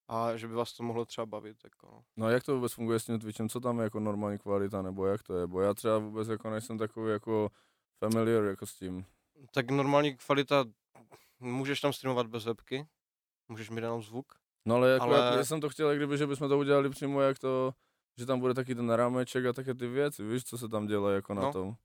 a 0.08 0.38
že 0.38 0.48
by 0.48 0.54
vás 0.54 0.74
to 0.74 0.84
mohlo 0.84 1.06
třeba 1.06 1.26
bavit. 1.26 1.58
Jako 1.64 1.88
no. 1.92 2.04
No 2.18 2.26
a 2.26 2.32
jak 2.32 2.44
to 2.44 2.56
vůbec 2.56 2.74
funguje 2.74 3.00
s 3.00 3.06
tím 3.06 3.20
Twitchem, 3.20 3.50
co 3.50 3.60
tam 3.60 3.78
je 3.78 3.84
jako 3.84 4.00
normální 4.00 4.40
kvalita, 4.40 4.82
nebo 4.82 5.06
jak 5.06 5.24
to 5.24 5.38
je? 5.38 5.48
Bo 5.48 5.62
já 5.62 5.74
třeba 5.74 5.98
vůbec 5.98 6.28
jako 6.28 6.50
nejsem 6.50 6.78
takový 6.78 7.12
jako 7.12 7.50
familiar 8.00 8.44
jako 8.44 8.66
s 8.66 8.76
tím. 8.76 9.06
Tak 9.52 9.72
normální 9.72 10.18
kvalita, 10.18 10.66
můžeš 11.40 11.82
tam 11.82 11.94
streamovat 11.94 12.28
bez 12.28 12.46
webky, 12.46 12.88
můžeš 13.48 13.70
mít 13.70 13.82
jenom 13.82 14.02
zvuk, 14.04 14.34
No 14.66 14.76
ale 14.76 14.90
jako 14.90 15.06
Ale- 15.06 15.28
ale... 15.28 15.38
já 15.38 15.46
jsem 15.46 15.62
to 15.62 15.70
chtěl, 15.70 15.96
kdyby, 15.96 16.18
že 16.18 16.28
bychom 16.28 16.50
to 16.50 16.58
udělali 16.58 16.90
přímo 16.90 17.22
jak 17.22 17.40
to, 17.40 17.74
že 18.18 18.26
tam 18.26 18.40
bude 18.40 18.54
taky 18.54 18.76
ten 18.76 18.90
rámeček 18.90 19.46
a 19.46 19.54
také 19.54 19.74
ty 19.74 19.88
věci, 19.88 20.24
víš, 20.24 20.44
co 20.44 20.58
se 20.58 20.68
tam 20.68 20.88
dělá 20.88 21.12
jako 21.12 21.34
na 21.34 21.42
No, 21.42 21.54
tom. 21.54 21.76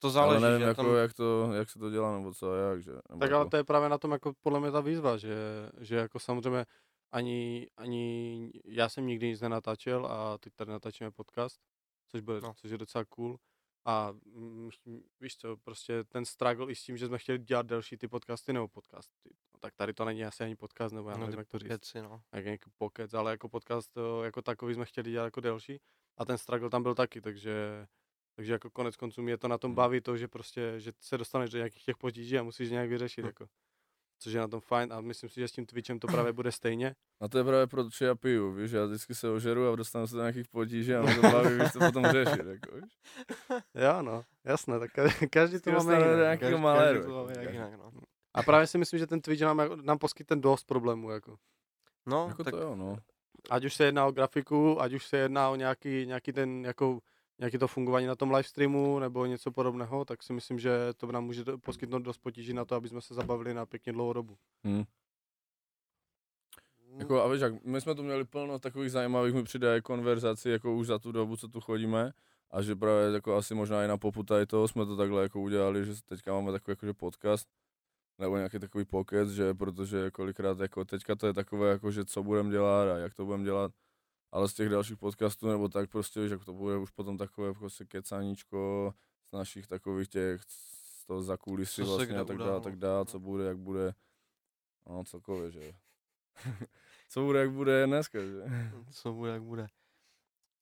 to 0.00 0.10
záleží, 0.10 0.44
ale 0.44 0.50
nevím, 0.50 0.62
že 0.64 0.68
jako, 0.68 0.82
tam... 0.82 0.94
jak, 0.94 1.12
to, 1.12 1.52
jak 1.52 1.70
se 1.70 1.78
to 1.78 1.90
dělá, 1.90 2.18
nebo 2.18 2.34
co 2.34 2.52
a 2.52 2.56
jak, 2.56 2.82
že. 2.82 2.90
Nebo 2.90 3.20
Tak 3.20 3.30
jako, 3.30 3.36
ale 3.36 3.48
to 3.50 3.56
je 3.56 3.64
právě 3.64 3.88
na 3.88 3.98
tom 3.98 4.10
jako 4.10 4.32
podle 4.40 4.60
mě 4.60 4.70
ta 4.70 4.80
výzva, 4.80 5.16
že, 5.16 5.36
že 5.80 5.96
jako 5.96 6.18
samozřejmě 6.18 6.66
ani, 7.12 7.66
ani 7.76 8.50
já 8.64 8.88
jsem 8.88 9.06
nikdy 9.06 9.26
nic 9.28 9.40
nenatáčel 9.40 10.06
a 10.06 10.38
teď 10.38 10.52
tady 10.54 10.70
natáčíme 10.70 11.10
podcast, 11.10 11.60
což, 12.08 12.20
bude, 12.20 12.40
no. 12.40 12.52
což 12.56 12.70
je 12.70 12.78
docela 12.78 13.04
cool. 13.04 13.38
A 13.88 14.14
mm, 14.24 14.70
víš 15.20 15.36
co, 15.36 15.56
prostě 15.56 16.04
ten 16.04 16.24
struggle 16.24 16.72
i 16.72 16.74
s 16.74 16.82
tím, 16.82 16.96
že 16.96 17.06
jsme 17.06 17.18
chtěli 17.18 17.38
dělat 17.38 17.66
delší 17.66 17.96
ty 17.96 18.08
podcasty 18.08 18.52
nebo 18.52 18.68
podcasty. 18.68 19.30
No, 19.54 19.60
tak 19.60 19.74
tady 19.74 19.92
to 19.94 20.04
není 20.04 20.24
asi 20.24 20.44
ani 20.44 20.56
podcast, 20.56 20.94
nebo 20.94 21.08
já 21.10 21.16
no, 21.16 21.24
nevím, 21.26 21.38
jak 21.38 21.48
to 21.48 21.58
říct. 21.58 21.94
no. 22.02 22.22
Jak 22.32 22.44
nějaký 22.44 22.70
pokec, 22.78 23.14
ale 23.14 23.30
jako 23.30 23.48
podcast 23.48 23.92
to, 23.92 24.24
jako 24.24 24.42
takový 24.42 24.74
jsme 24.74 24.84
chtěli 24.84 25.10
dělat 25.10 25.24
jako 25.24 25.40
delší. 25.40 25.80
A 26.16 26.24
ten 26.24 26.38
struggle 26.38 26.70
tam 26.70 26.82
byl 26.82 26.94
taky, 26.94 27.20
takže 27.20 27.86
takže 28.36 28.52
jako 28.52 28.70
konec 28.70 28.96
konců 28.96 29.22
mě 29.22 29.38
to 29.38 29.48
na 29.48 29.58
tom 29.58 29.68
Hmm. 29.70 29.76
baví 29.76 30.00
to, 30.00 30.16
že 30.16 30.28
prostě, 30.28 30.74
že 30.80 30.92
se 31.00 31.18
dostaneš 31.18 31.50
do 31.50 31.58
nějakých 31.58 31.84
těch 31.84 31.96
potíží 31.96 32.38
a 32.38 32.42
musíš 32.42 32.70
nějak 32.70 32.88
vyřešit, 32.88 33.20
Hmm. 33.22 33.28
jako. 33.28 33.46
Což 34.18 34.32
je 34.32 34.40
na 34.40 34.48
tom 34.48 34.60
fajn 34.60 34.92
a 34.92 35.00
myslím 35.00 35.30
si, 35.30 35.40
že 35.40 35.48
s 35.48 35.52
tím 35.52 35.66
Twitchem 35.66 35.98
to 35.98 36.06
právě 36.06 36.32
bude 36.32 36.52
stejně. 36.52 36.94
A 37.20 37.28
to 37.28 37.38
je 37.38 37.44
právě 37.44 37.66
proč 37.66 38.00
já 38.00 38.14
piju, 38.14 38.52
víš, 38.52 38.70
já 38.70 38.84
vždycky 38.86 39.14
se 39.14 39.30
ožeru 39.30 39.68
a 39.72 39.76
dostanu 39.76 40.06
se 40.06 40.14
do 40.16 40.20
nějakých 40.22 40.48
potíží 40.48 40.94
a 40.94 41.02
mě 41.02 41.14
to 41.14 41.20
baví, 41.22 41.58
víš, 41.58 41.72
to 41.72 41.78
potom 41.78 42.06
řešit, 42.06 42.46
jako, 42.46 42.74
víš. 42.76 42.92
Jo, 43.74 44.02
no, 44.02 44.24
jasné, 44.44 44.78
tak 44.78 44.90
každý, 44.94 45.28
každý 45.28 45.56
to 45.60 45.70
Ty 45.70 45.76
máme 45.76 45.94
jinak. 45.94 46.40
Každý- 46.40 46.60
maléru, 46.60 46.94
každý 47.00 47.06
to 47.12 47.14
máme 47.16 47.28
jako, 47.30 47.38
jak 47.40 47.44
Jak 47.44 47.54
jinak. 47.54 47.70
jinak, 47.72 47.92
no. 47.94 48.00
A 48.34 48.42
právě 48.42 48.66
si 48.66 48.78
myslím, 48.78 48.98
že 48.98 49.06
ten 49.06 49.20
Twitch 49.20 49.42
nám, 49.42 49.60
nám 49.82 49.98
poskytne 49.98 50.36
dost 50.36 50.64
problémů, 50.66 51.10
jako. 51.10 51.36
No, 52.06 52.26
Jako 52.28 52.44
tak 52.44 52.54
to 52.54 52.60
jo, 52.60 52.76
no. 52.76 52.96
Ať 53.50 53.64
už 53.64 53.74
se 53.74 53.84
jedná 53.84 54.06
o 54.06 54.12
grafiku, 54.12 54.82
ať 54.82 54.92
už 54.92 55.06
se 55.06 55.16
jedná 55.16 55.50
o 55.50 55.56
nějaký, 55.56 56.06
nějaký 56.06 56.32
ten, 56.32 56.64
jako, 56.64 56.98
nějaký 57.38 57.58
to 57.58 57.68
fungování 57.68 58.06
na 58.06 58.16
tom 58.16 58.30
livestreamu 58.30 58.98
nebo 58.98 59.26
něco 59.26 59.50
podobného, 59.50 60.04
tak 60.04 60.22
si 60.22 60.32
myslím, 60.32 60.58
že 60.58 60.70
to 60.96 61.12
nám 61.12 61.24
může 61.24 61.44
poskytnout 61.60 61.98
dost 61.98 62.18
potíží 62.18 62.52
na 62.52 62.64
to, 62.64 62.74
aby 62.74 62.88
jsme 62.88 63.00
se 63.00 63.14
zabavili 63.14 63.54
na 63.54 63.66
pěkně 63.66 63.92
dlouhou 63.92 64.12
dobu. 64.12 64.36
Hm. 64.64 64.84
Jako, 66.98 67.22
a 67.22 67.28
víš, 67.28 67.40
jak, 67.40 67.64
my 67.64 67.80
jsme 67.80 67.94
tu 67.94 68.02
měli 68.02 68.24
plno 68.24 68.58
takových 68.58 68.90
zajímavých, 68.90 69.34
mi 69.34 69.42
přidá 69.42 69.80
konverzací, 69.80 70.48
jako 70.48 70.74
už 70.74 70.86
za 70.86 70.98
tu 70.98 71.12
dobu, 71.12 71.36
co 71.36 71.48
tu 71.48 71.60
chodíme. 71.60 72.12
A 72.50 72.62
že 72.62 72.76
právě 72.76 73.14
jako 73.14 73.36
asi 73.36 73.54
možná 73.54 73.84
i 73.84 73.88
na 73.88 73.98
poputa 73.98 74.40
i 74.40 74.46
toho 74.46 74.68
jsme 74.68 74.86
to 74.86 74.96
takhle 74.96 75.22
jako 75.22 75.40
udělali, 75.40 75.84
že 75.84 76.02
teďka 76.02 76.32
máme 76.32 76.52
takový 76.52 76.72
jakože 76.72 76.94
podcast, 76.94 77.48
nebo 78.18 78.36
nějaký 78.36 78.58
takový 78.58 78.84
pocket, 78.84 79.28
že 79.28 79.54
protože 79.54 80.10
kolikrát 80.10 80.60
jako 80.60 80.84
teďka 80.84 81.16
to 81.16 81.26
je 81.26 81.32
takové 81.32 81.70
jako, 81.70 81.90
že 81.90 82.04
co 82.04 82.22
budeme 82.22 82.50
dělat 82.50 82.88
a 82.88 82.98
jak 82.98 83.14
to 83.14 83.24
budeme 83.24 83.44
dělat, 83.44 83.72
ale 84.30 84.48
z 84.48 84.54
těch 84.54 84.68
dalších 84.68 84.96
podcastů 84.96 85.48
nebo 85.48 85.68
tak 85.68 85.90
prostě, 85.90 86.20
jak 86.20 86.44
to 86.44 86.52
bude 86.52 86.76
už 86.76 86.90
potom 86.90 87.18
takové 87.18 87.54
prostě 87.54 87.84
kecaníčko 87.84 88.94
z 89.28 89.32
našich 89.32 89.66
takových 89.66 90.08
těch, 90.08 90.42
z 90.46 91.06
toho 91.06 91.22
za 91.22 91.36
kulisy 91.36 91.84
Co 91.84 91.96
vlastně 91.96 92.18
a 92.18 92.24
tak 92.24 92.38
dále, 92.38 92.60
tak 92.60 92.76
dále, 92.76 93.06
co 93.06 93.18
bude, 93.18 93.44
jak 93.44 93.58
bude, 93.58 93.94
no 94.86 95.04
celkově, 95.04 95.50
že 95.50 95.72
co 97.08 97.24
bude, 97.24 97.40
jak 97.40 97.50
bude 97.50 97.86
dneska, 97.86 98.18
že? 98.18 98.42
co 98.90 99.12
bude, 99.12 99.32
jak 99.32 99.42
bude. 99.42 99.66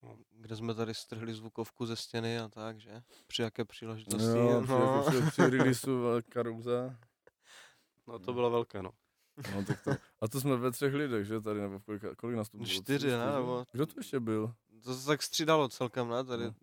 No. 0.02 0.18
Kde 0.30 0.56
jsme 0.56 0.75
tady 0.75 0.94
strhli 0.94 1.35
zvukovku 1.35 1.87
ze 1.87 1.96
stěny 1.96 2.38
a 2.38 2.49
tak, 2.49 2.80
že? 2.80 3.02
Při 3.26 3.42
jaké 3.42 3.64
příležitosti. 3.64 4.26
No, 4.26 4.62
při, 4.62 4.70
no. 4.70 4.76
jako 4.76 5.11
při, 5.11 5.30
při 5.30 5.50
releaseu 5.50 6.02
velká 6.02 6.42
růza. 6.42 6.99
No 8.06 8.18
to 8.18 8.32
bylo 8.32 8.50
velké, 8.50 8.82
no. 8.82 8.90
No, 9.55 9.64
tak 9.64 9.85
to, 9.85 9.90
a 10.21 10.28
to 10.28 10.40
jsme 10.40 10.57
ve 10.57 10.71
třech 10.71 10.95
lidech, 10.95 11.26
že 11.26 11.40
tady, 11.40 11.61
nebo 11.61 11.78
v 11.78 11.85
kolika, 11.85 12.14
kolik 12.14 12.37
nás 12.37 12.49
tu 12.49 12.57
bylo? 12.59 12.69
Čtyři, 12.69 13.11
ne? 13.11 13.26
Nebo- 13.37 13.64
Kdo 13.73 13.87
to 13.87 13.93
ještě 13.97 14.21
byl? 14.21 14.52
To 14.85 14.95
se 14.95 15.07
tak 15.07 15.23
střídalo 15.23 15.69
celkem, 15.69 16.09
ne? 16.09 16.25
Tady. 16.25 16.45
No. 16.45 16.55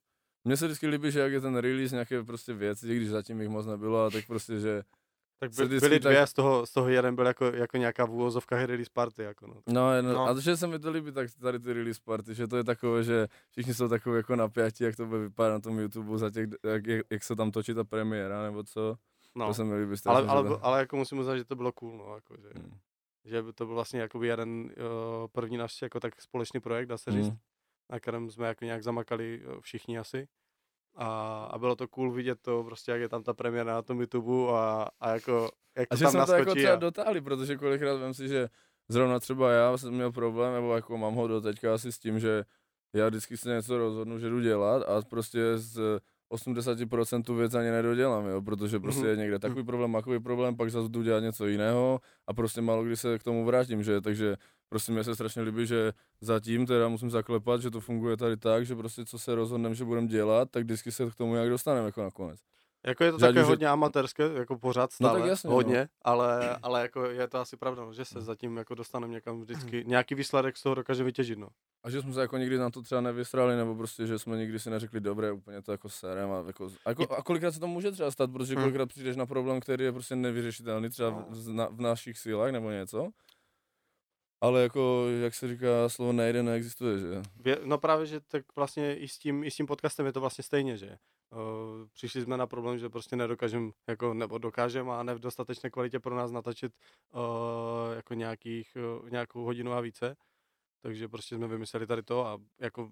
Mně 0.46 0.58
se 0.58 0.66
vždycky 0.66 0.88
líbí, 0.88 1.12
že 1.12 1.20
jak 1.20 1.32
je 1.32 1.42
ten 1.42 1.56
release 1.56 1.96
nějaké 1.96 2.24
prostě 2.24 2.54
věci, 2.54 2.88
i 2.88 2.96
když 2.96 3.10
zatím 3.10 3.42
jich 3.42 3.50
moc 3.50 3.66
nebylo, 3.66 4.06
a 4.06 4.10
tak 4.10 4.28
prostě, 4.28 4.60
že 4.60 4.84
Tak 5.40 5.50
by, 5.50 5.66
vždycky 5.66 5.88
byly 5.88 6.00
dvě, 6.00 6.16
tak- 6.20 6.28
z 6.28 6.34
toho, 6.34 6.66
z 6.66 6.72
toho 6.72 6.90
jeden 6.90 7.16
byl 7.16 7.26
jako, 7.26 7.46
jako 7.46 7.78
nějaká 7.78 8.06
v 8.06 8.12
úvozovkách 8.12 8.64
release 8.66 8.90
party, 8.94 9.24
jako 9.24 9.48
no. 9.48 9.54
No, 9.68 10.02
no, 10.02 10.14
No. 10.14 10.26
a 10.28 10.40
že 10.40 10.58
se 10.58 10.68
mi 10.68 10.80
to 10.80 10.92
líbí, 10.92 11.12
tak 11.12 11.28
tady 11.42 11.60
ty 11.60 11.74
release 11.74 12.02
party, 12.04 12.36
že 12.36 12.48
to 12.48 12.58
je 12.58 12.64
takové, 12.64 13.04
že 13.04 13.28
všichni 13.52 13.74
jsou 13.74 13.88
takové 13.90 14.18
jako 14.18 14.36
napjatí, 14.36 14.84
jak 14.84 14.96
to 14.96 15.06
bude 15.06 15.20
vypadat 15.22 15.54
na 15.54 15.60
tom 15.60 15.80
YouTube, 15.80 16.18
za 16.18 16.30
těch, 16.30 16.50
jak, 16.64 16.88
jak, 16.88 17.06
jak, 17.10 17.24
se 17.24 17.36
tam 17.36 17.52
točí 17.52 17.74
ta 17.74 17.84
premiéra, 17.84 18.44
nebo 18.44 18.64
co. 18.64 18.96
no. 19.36 19.48
To 19.48 19.54
se 19.54 19.64
mi 19.64 19.76
líbí 19.76 19.96
Ale, 20.06 20.28
ale, 20.28 20.44
že 20.44 20.50
to- 20.50 20.66
ale, 20.66 20.80
jako 20.80 20.96
musím 20.98 21.18
uznat, 21.20 21.38
že 21.38 21.46
to 21.46 21.56
bylo 21.56 21.72
cool, 21.72 21.98
no, 21.98 22.16
jako, 22.16 22.36
že, 22.42 22.50
Hmm. 22.56 22.78
že 23.26 23.44
to 23.54 23.66
byl 23.66 23.76
vlastně 23.76 24.00
jakoby 24.02 24.28
jeden 24.28 24.50
uh, 24.64 25.28
první 25.32 25.58
náš 25.58 25.82
jako 25.82 26.00
tak 26.00 26.22
společný 26.22 26.60
projekt, 26.60 26.88
dá 26.88 26.98
se 26.98 27.12
říct, 27.12 27.28
Hmm. 27.28 27.38
na 27.92 28.00
kterém 28.00 28.32
jsme 28.32 28.48
jako 28.48 28.66
nějak 28.66 28.84
zamakali 28.84 29.42
eh, 29.46 29.62
všichni 29.62 29.98
asi. 30.00 30.28
A, 30.96 31.08
a 31.46 31.58
bylo 31.60 31.76
to 31.76 31.88
cool 31.88 32.12
vidět 32.12 32.40
to, 32.42 32.64
prostě 32.64 32.92
jak 32.92 33.02
je 33.02 33.10
tam 33.10 33.24
ta 33.24 33.34
premiéra 33.34 33.74
na 33.74 33.82
tom 33.82 34.00
YouTube 34.02 34.54
a, 34.54 34.88
a 35.00 35.10
jako, 35.10 35.50
jak 35.78 35.88
A 35.92 35.96
to 35.96 35.98
že 35.98 36.04
tam 36.04 36.12
jsme 36.12 36.26
to 36.26 36.34
jako 36.34 36.56
třeba 36.56 36.74
a, 36.74 36.76
dotáhli, 36.76 37.22
protože 37.22 37.58
kolikrát 37.58 37.96
vím 37.96 38.14
si, 38.14 38.28
že 38.28 38.50
zrovna 38.90 39.20
třeba 39.20 39.52
já 39.52 39.78
jsem 39.78 39.94
měl 39.94 40.12
problém, 40.12 40.54
nebo 40.54 40.76
jako 40.76 40.98
mám 40.98 41.14
ho 41.16 41.28
doteďka 41.28 41.74
asi 41.74 41.92
s 41.92 42.00
tím, 42.00 42.20
že 42.20 42.46
já 42.96 43.08
vždycky 43.08 43.38
si 43.38 43.50
něco 43.50 43.78
rozhodnu, 43.78 44.20
že 44.20 44.30
jdu 44.30 44.40
dělat 44.42 44.84
a 44.84 45.02
prostě 45.02 45.58
z 45.58 46.00
80% 46.34 47.36
věc 47.38 47.54
ani 47.54 47.70
nedodělám, 47.72 48.26
jo, 48.26 48.42
protože 48.42 48.80
prostě 48.80 49.02
Mhm. 49.02 49.10
je 49.10 49.16
někde 49.18 49.40
takový 49.40 49.64
problém, 49.64 49.94
takový 49.94 50.20
problém, 50.20 50.56
pak 50.58 50.72
zase 50.72 50.90
jdu 50.90 51.04
dělat 51.04 51.20
něco 51.20 51.48
jiného 51.48 52.00
a 52.28 52.34
prostě 52.34 52.62
málo 52.62 52.84
kdy 52.84 52.98
se 52.98 53.20
k 53.20 53.24
tomu 53.24 53.46
vrátím, 53.46 53.84
že, 53.84 54.02
takže 54.02 54.36
prostě 54.70 54.92
mě 54.92 55.04
se 55.04 55.16
strašně 55.16 55.42
líbí, 55.42 55.66
že 55.68 55.92
zatím 56.22 56.66
teda 56.66 56.88
musím 56.88 57.10
zaklepat, 57.12 57.62
že 57.62 57.72
to 57.72 57.80
funguje 57.80 58.18
tady 58.18 58.38
tak, 58.38 58.66
že 58.66 58.76
prostě 58.76 59.06
co 59.06 59.20
se 59.20 59.36
rozhodneme, 59.36 59.76
že 59.76 59.86
budeme 59.86 60.08
dělat, 60.08 60.52
tak 60.52 60.64
vždycky 60.64 60.92
se 60.92 61.10
k 61.10 61.16
tomu 61.16 61.34
nějak 61.34 61.50
dostaneme 61.50 61.86
jako 61.86 62.04
nakonec. 62.04 62.40
Jako 62.86 63.04
je 63.04 63.12
to 63.12 63.18
že 63.20 63.26
také 63.26 63.32
už 63.32 63.38
je- 63.38 63.44
hodně 63.50 63.68
amatérské, 63.68 64.24
jako 64.34 64.58
pořád 64.58 64.90
No 65.02 65.08
stále, 65.08 65.20
tak 65.20 65.30
jasně, 65.30 65.48
no. 65.50 65.54
hodně, 65.56 65.90
ale, 66.02 66.58
ale 66.64 66.82
jako 66.82 67.06
je 67.06 67.28
to 67.28 67.38
asi 67.40 67.58
pravda, 67.58 67.86
no, 67.86 67.94
že 67.94 68.06
se 68.06 68.16
Hmm. 68.20 68.26
zatím 68.26 68.58
jako 68.58 68.76
dostaneme 68.76 69.14
někam 69.14 69.42
vždycky, 69.42 69.84
nějaký 69.88 70.16
výsledek 70.16 70.58
z 70.58 70.64
toho 70.64 70.76
dokáže 70.76 71.04
vytěžit, 71.04 71.40
no. 71.40 71.48
A 71.84 71.90
že 71.90 72.02
jsme 72.02 72.14
se 72.14 72.22
jako 72.22 72.38
nikdy 72.38 72.58
na 72.58 72.70
to 72.70 72.82
třeba 72.82 73.02
nevysrali, 73.02 73.56
nebo 73.56 73.76
prostě, 73.76 74.08
že 74.08 74.20
jsme 74.20 74.38
nikdy 74.38 74.60
si 74.60 74.70
neřekli, 74.70 75.00
dobré, 75.00 75.32
úplně 75.32 75.62
to 75.62 75.72
jako 75.72 75.90
serem 75.90 76.32
a 76.32 76.44
jako, 76.48 76.70
a, 76.86 76.90
jako, 76.90 77.16
a 77.16 77.24
kolikrát 77.24 77.52
se 77.52 77.60
to 77.60 77.68
může 77.68 77.92
třeba 77.92 78.12
stát, 78.12 78.32
protože 78.32 78.54
Hmm. 78.56 78.64
kolikrát 78.64 78.86
přijdeš 78.90 79.16
na 79.16 79.26
problém, 79.26 79.60
který 79.60 79.84
je 79.86 79.92
prostě 79.92 80.16
nevyřešitelný 80.16 80.90
třeba 80.90 81.10
v, 81.10 81.26
v, 81.30 81.54
na, 81.54 81.68
v 81.72 81.82
našich 81.82 82.18
sílách 82.18 82.52
nebo 82.52 82.72
něco. 82.72 83.10
Ale 84.44 84.64
jako, 84.64 85.06
jak 85.22 85.36
se 85.36 85.48
říká, 85.48 85.90
slovo 85.90 86.14
nejde, 86.14 86.44
neexistuje, 86.44 87.00
že? 87.00 87.22
No 87.64 87.78
právě, 87.78 88.06
že 88.06 88.20
tak 88.20 88.46
vlastně 88.56 88.96
i 88.96 89.08
s 89.08 89.18
tím, 89.18 89.44
i 89.44 89.52
s 89.52 89.56
tím 89.56 89.66
podcastem 89.66 90.06
je 90.06 90.14
to 90.14 90.22
vlastně 90.22 90.44
stejně, 90.44 90.78
že 90.78 90.98
uh, 91.32 91.40
přišli 91.94 92.22
jsme 92.22 92.38
na 92.38 92.48
problém, 92.48 92.78
že 92.78 92.90
prostě 92.90 93.16
nedokážeme, 93.16 93.72
jako, 93.88 94.14
nebo 94.14 94.38
dokážeme 94.38 94.92
a 94.92 95.04
ne 95.04 95.16
v 95.16 95.20
dostatečné 95.20 95.70
kvalitě 95.70 96.00
pro 96.00 96.16
nás 96.16 96.32
natačit 96.32 96.74
uh, 97.14 97.22
jako 97.96 98.14
nějakých, 98.14 98.78
uh, 99.02 99.10
nějakou 99.10 99.44
hodinu 99.44 99.74
a 99.74 99.82
více. 99.82 100.16
Takže 100.82 101.08
prostě 101.08 101.36
jsme 101.36 101.48
vymysleli 101.48 101.88
tady 101.88 102.04
to 102.04 102.28
a 102.28 102.40
jako 102.60 102.92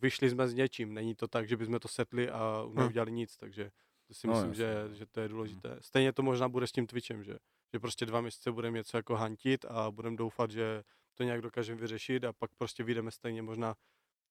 vyšli 0.00 0.30
jsme 0.30 0.48
s 0.48 0.54
něčím. 0.54 0.94
Není 0.94 1.14
to 1.14 1.28
tak, 1.28 1.48
že 1.48 1.56
bychom 1.56 1.78
to 1.78 1.88
setli 1.88 2.30
a 2.30 2.64
neudělali 2.72 3.12
nic, 3.12 3.36
takže 3.36 3.70
to 4.06 4.14
si 4.14 4.26
No, 4.26 4.32
myslím, 4.32 4.54
že, 4.54 4.88
že 4.92 5.06
to 5.06 5.20
je 5.20 5.28
důležité. 5.28 5.76
Stejně 5.80 6.12
to 6.12 6.22
možná 6.22 6.48
bude 6.48 6.66
s 6.66 6.72
tím 6.72 6.86
Twitchem, 6.86 7.24
že, 7.24 7.38
že 7.74 7.80
prostě 7.80 8.06
dva 8.06 8.20
měsíce 8.20 8.52
budeme 8.52 8.78
něco 8.78 8.96
jako 8.96 9.14
hantit 9.16 9.64
a 9.64 9.90
budeme 9.90 10.16
doufat, 10.16 10.50
že 10.50 10.82
to 11.14 11.22
nějak 11.22 11.40
dokážeme 11.40 11.80
vyřešit 11.80 12.24
a 12.24 12.32
pak 12.32 12.50
prostě 12.58 12.84
vyjdeme 12.84 13.10
stejně 13.10 13.42
možná 13.42 13.74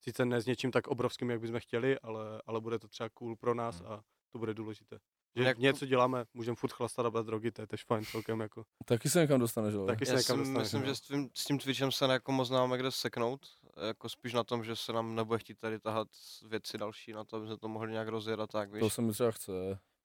sice 0.00 0.24
ne 0.24 0.40
s 0.40 0.46
něčím 0.46 0.70
tak 0.70 0.86
obrovským, 0.86 1.30
jak 1.30 1.40
bychom 1.40 1.60
chtěli, 1.60 1.98
ale, 1.98 2.42
ale 2.46 2.60
bude 2.60 2.78
to 2.78 2.88
třeba 2.88 3.08
cool 3.14 3.36
pro 3.36 3.54
nás 3.54 3.80
a 3.80 4.02
to 4.32 4.38
bude 4.38 4.54
důležité. 4.54 4.98
Že 5.36 5.42
Jak- 5.42 5.58
něco 5.58 5.86
děláme, 5.86 6.24
můžeme 6.34 6.54
furt 6.56 6.72
chlastat 6.72 7.06
a 7.06 7.10
brát 7.10 7.26
drogy, 7.26 7.50
to 7.50 7.62
je 7.62 7.66
tež 7.66 7.84
fajn 7.84 8.04
celkem 8.04 8.40
jako. 8.40 8.64
Taky 8.84 9.10
se 9.10 9.20
někam 9.20 9.40
dostaneš, 9.40 9.74
ale. 9.74 9.86
Taky 9.86 10.06
se 10.06 10.12
Já 10.12 10.18
někam 10.18 10.38
dostaneš, 10.38 10.62
myslím, 10.62 10.80
no. 10.80 10.86
že 10.86 10.94
s 10.94 11.00
tím, 11.00 11.30
s 11.34 11.44
tím 11.44 11.58
Twitchem 11.58 11.92
se 11.92 12.04
jako 12.04 12.32
moc 12.32 12.50
nemáme 12.50 12.78
kde 12.78 12.90
seknout. 12.90 13.40
Jako 13.86 14.08
spíš 14.08 14.32
na 14.32 14.44
tom, 14.44 14.64
že 14.64 14.76
se 14.76 14.92
nám 14.92 15.14
nebude 15.14 15.38
chtít 15.38 15.58
tady 15.58 15.80
tahat 15.80 16.08
věci 16.48 16.78
další 16.78 17.12
na 17.12 17.24
to, 17.24 17.36
aby 17.36 17.46
jsme 17.46 17.56
to 17.58 17.68
mohli 17.68 17.92
nějak 17.92 18.08
rozjet 18.08 18.40
a 18.40 18.46
tak, 18.46 18.72
víš. 18.72 18.80
To 18.80 18.90
se 18.90 19.02
mi 19.02 19.12
třeba 19.12 19.30
chce. 19.30 19.52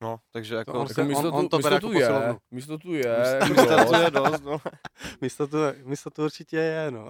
No, 0.04 0.20
takže 0.32 0.56
jako... 0.56 0.72
on 0.74 0.80
Jako 0.80 0.94
se- 0.94 1.02
on- 1.02 1.08
místo, 1.08 1.32
on 1.32 1.44
tu, 1.44 1.50
to 1.50 1.58
místo 1.58 1.70
bere 1.70 1.80
tu 1.82 1.94
jako 1.94 2.14
je, 2.14 2.40
místo 2.52 2.78
tu 2.78 2.94
je, 2.94 3.40
Místo 3.50 3.86
to 3.86 3.96
je 3.96 4.12
dost, 4.12 4.42
no. 4.44 4.58
místo, 5.22 5.48
to, 5.48 5.58
místo 5.84 6.10
to 6.10 6.24
určitě 6.24 6.58
je, 6.58 6.92
no. 6.92 7.08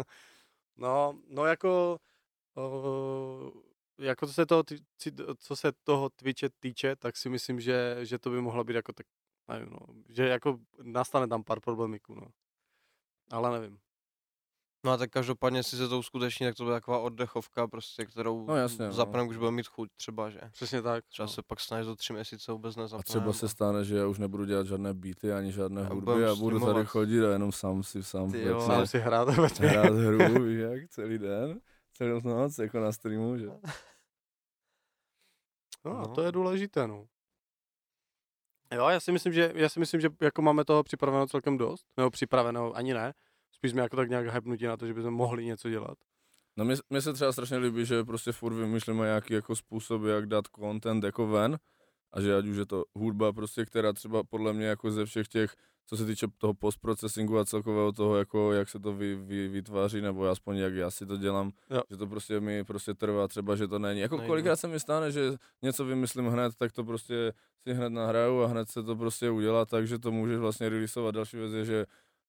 no, 0.76 1.18
no 1.28 1.44
jako, 1.46 1.98
o, 2.56 3.52
jako 3.98 4.26
co 4.26 4.32
se 4.32 4.46
toho, 4.46 4.64
co 5.38 5.56
se 5.56 5.72
toho 5.84 6.10
Twitche 6.10 6.48
týče, 6.60 6.96
tak 6.96 7.16
si 7.16 7.28
myslím, 7.28 7.60
že, 7.60 7.96
že 8.02 8.18
to 8.18 8.30
by 8.30 8.40
mohlo 8.40 8.64
být 8.64 8.74
jako 8.76 8.92
tak, 8.92 9.06
nevím, 9.48 9.70
no, 9.70 9.78
že 10.08 10.28
jako 10.28 10.58
nastane 10.82 11.28
tam 11.28 11.44
pár 11.44 11.60
problémiků, 11.60 12.14
no. 12.14 12.26
Ale 13.30 13.60
nevím. 13.60 13.78
No 14.84 14.92
a 14.92 14.96
tak 14.96 15.10
každopádně 15.10 15.62
si 15.62 15.76
se 15.76 15.88
to 15.88 15.98
uskuteční, 15.98 16.46
tak 16.46 16.54
to 16.54 16.64
bude 16.64 16.76
taková 16.76 16.98
oddechovka, 16.98 17.66
prostě, 17.68 18.06
kterou 18.06 18.46
No 18.46 18.56
jasně, 18.56 18.86
no. 18.86 18.92
zapneme, 18.92 19.26
když 19.26 19.38
budeme 19.38 19.56
mít 19.56 19.66
chuť 19.66 19.88
třeba, 19.96 20.30
že? 20.30 20.40
Přesně 20.52 20.82
tak. 20.82 21.04
Třeba 21.06 21.26
no. 21.26 21.32
se 21.32 21.42
pak 21.42 21.60
snažit 21.60 21.84
za 21.86 21.94
tři 21.96 22.12
měsíce 22.12 22.52
vůbec 22.52 22.76
A 22.76 22.80
nezapneme. 22.80 23.02
třeba 23.20 23.32
se 23.32 23.48
stane, 23.48 23.84
že 23.84 23.96
já 23.96 24.06
už 24.06 24.18
nebudu 24.18 24.44
dělat 24.44 24.66
žádné 24.66 24.94
beaty 24.94 25.32
ani 25.32 25.52
žádné 25.52 25.82
A 25.86 25.94
hudby 25.94 26.24
a 26.26 26.34
budu 26.34 26.60
tady 26.66 26.84
chodit 26.86 27.24
a 27.26 27.32
jenom 27.32 27.52
sám 27.52 27.82
si 27.82 28.02
sám 28.04 28.32
Ty 28.32 28.42
jo, 28.42 28.60
Sám 28.60 28.86
si 28.86 28.98
hrát 28.98 29.28
hrát 29.28 29.92
hru, 29.94 30.44
víš 30.44 30.58
jak, 30.58 30.88
celý 30.90 31.18
den, 31.18 31.60
celou 31.92 32.20
noc, 32.24 32.58
jako 32.58 32.80
na 32.80 32.92
streamu, 32.92 33.38
že? 33.38 33.46
No, 35.84 35.92
No. 35.92 35.98
no. 36.00 36.08
to 36.14 36.22
je 36.22 36.32
důležité, 36.32 36.86
no. 36.86 37.06
Jo, 38.74 38.88
já 38.88 39.00
si 39.00 39.12
myslím, 39.12 39.32
že, 39.32 39.52
já 39.54 39.68
si 39.68 39.80
myslím, 39.80 40.00
že 40.00 40.08
jako 40.20 40.42
máme 40.42 40.64
toho 40.64 40.82
připraveno 40.82 41.26
celkem 41.26 41.58
dost, 41.58 41.86
nebo 41.96 42.10
připraveno 42.10 42.72
ani 42.76 42.94
ne, 42.94 43.14
spíš 43.52 43.70
jsme 43.70 43.82
jako 43.82 43.96
tak 43.96 44.08
nějak 44.08 44.34
hypnutí 44.34 44.64
na 44.64 44.76
to, 44.76 44.86
že 44.86 44.94
bychom 44.94 45.14
mohli 45.14 45.44
něco 45.44 45.70
dělat. 45.70 45.98
No 46.56 46.64
mně, 46.64 46.74
mně 46.90 47.00
se 47.02 47.12
třeba 47.12 47.32
strašně 47.32 47.56
líbí, 47.56 47.86
že 47.86 48.04
prostě 48.04 48.32
furt 48.32 48.54
vymýšlíme 48.54 49.04
nějaký 49.06 49.34
jako 49.34 49.56
způsob, 49.56 50.02
jak 50.04 50.26
dát 50.26 50.44
content 50.60 51.04
jako 51.04 51.26
ven, 51.26 51.58
a 52.12 52.20
že 52.20 52.36
ať 52.36 52.46
už 52.46 52.56
je 52.56 52.66
to 52.66 52.84
hudba 52.94 53.32
prostě, 53.32 53.64
která 53.64 53.92
třeba 53.92 54.22
podle 54.24 54.52
mě 54.52 54.66
jako 54.66 54.90
ze 54.90 55.04
všech 55.04 55.28
těch, 55.28 55.54
co 55.86 55.96
se 55.96 56.06
týče 56.06 56.26
toho 56.38 56.54
postprocesingu 56.54 57.38
a 57.38 57.44
celkového 57.44 57.92
toho, 57.92 58.16
jako 58.16 58.52
jak 58.52 58.68
se 58.68 58.78
to 58.78 58.92
vy, 58.92 59.14
vy, 59.14 59.48
vytváří, 59.48 60.00
nebo 60.00 60.28
aspoň 60.28 60.56
jak 60.56 60.74
já 60.74 60.90
si 60.90 61.06
to 61.06 61.16
dělám, 61.16 61.50
Jo. 61.70 61.82
že 61.90 61.96
to 61.96 62.06
prostě 62.06 62.40
mi 62.40 62.64
prostě 62.64 62.94
trvá 62.94 63.28
třeba, 63.28 63.56
že 63.56 63.68
to 63.68 63.78
není. 63.78 64.00
Jako 64.00 64.16
Nejde. 64.16 64.26
kolikrát 64.28 64.56
se 64.56 64.68
mi 64.68 64.80
stane, 64.80 65.12
že 65.12 65.32
něco 65.62 65.84
vymyslím 65.84 66.26
hned, 66.26 66.54
tak 66.58 66.72
to 66.72 66.84
prostě 66.84 67.32
si 67.62 67.74
hned 67.74 67.88
nahraju 67.90 68.40
a 68.42 68.46
hned 68.46 68.68
se 68.68 68.82
to 68.82 68.96
prostě 68.96 69.30
udělá, 69.30 69.64
takže 69.66 69.98
to 69.98 70.12
můžeš 70.12 70.38
vlastně 70.38 70.68
releaseovat. 70.68 71.14
Další 71.14 71.36
věc 71.36 71.52
je, 71.52 71.64
že 71.64 71.86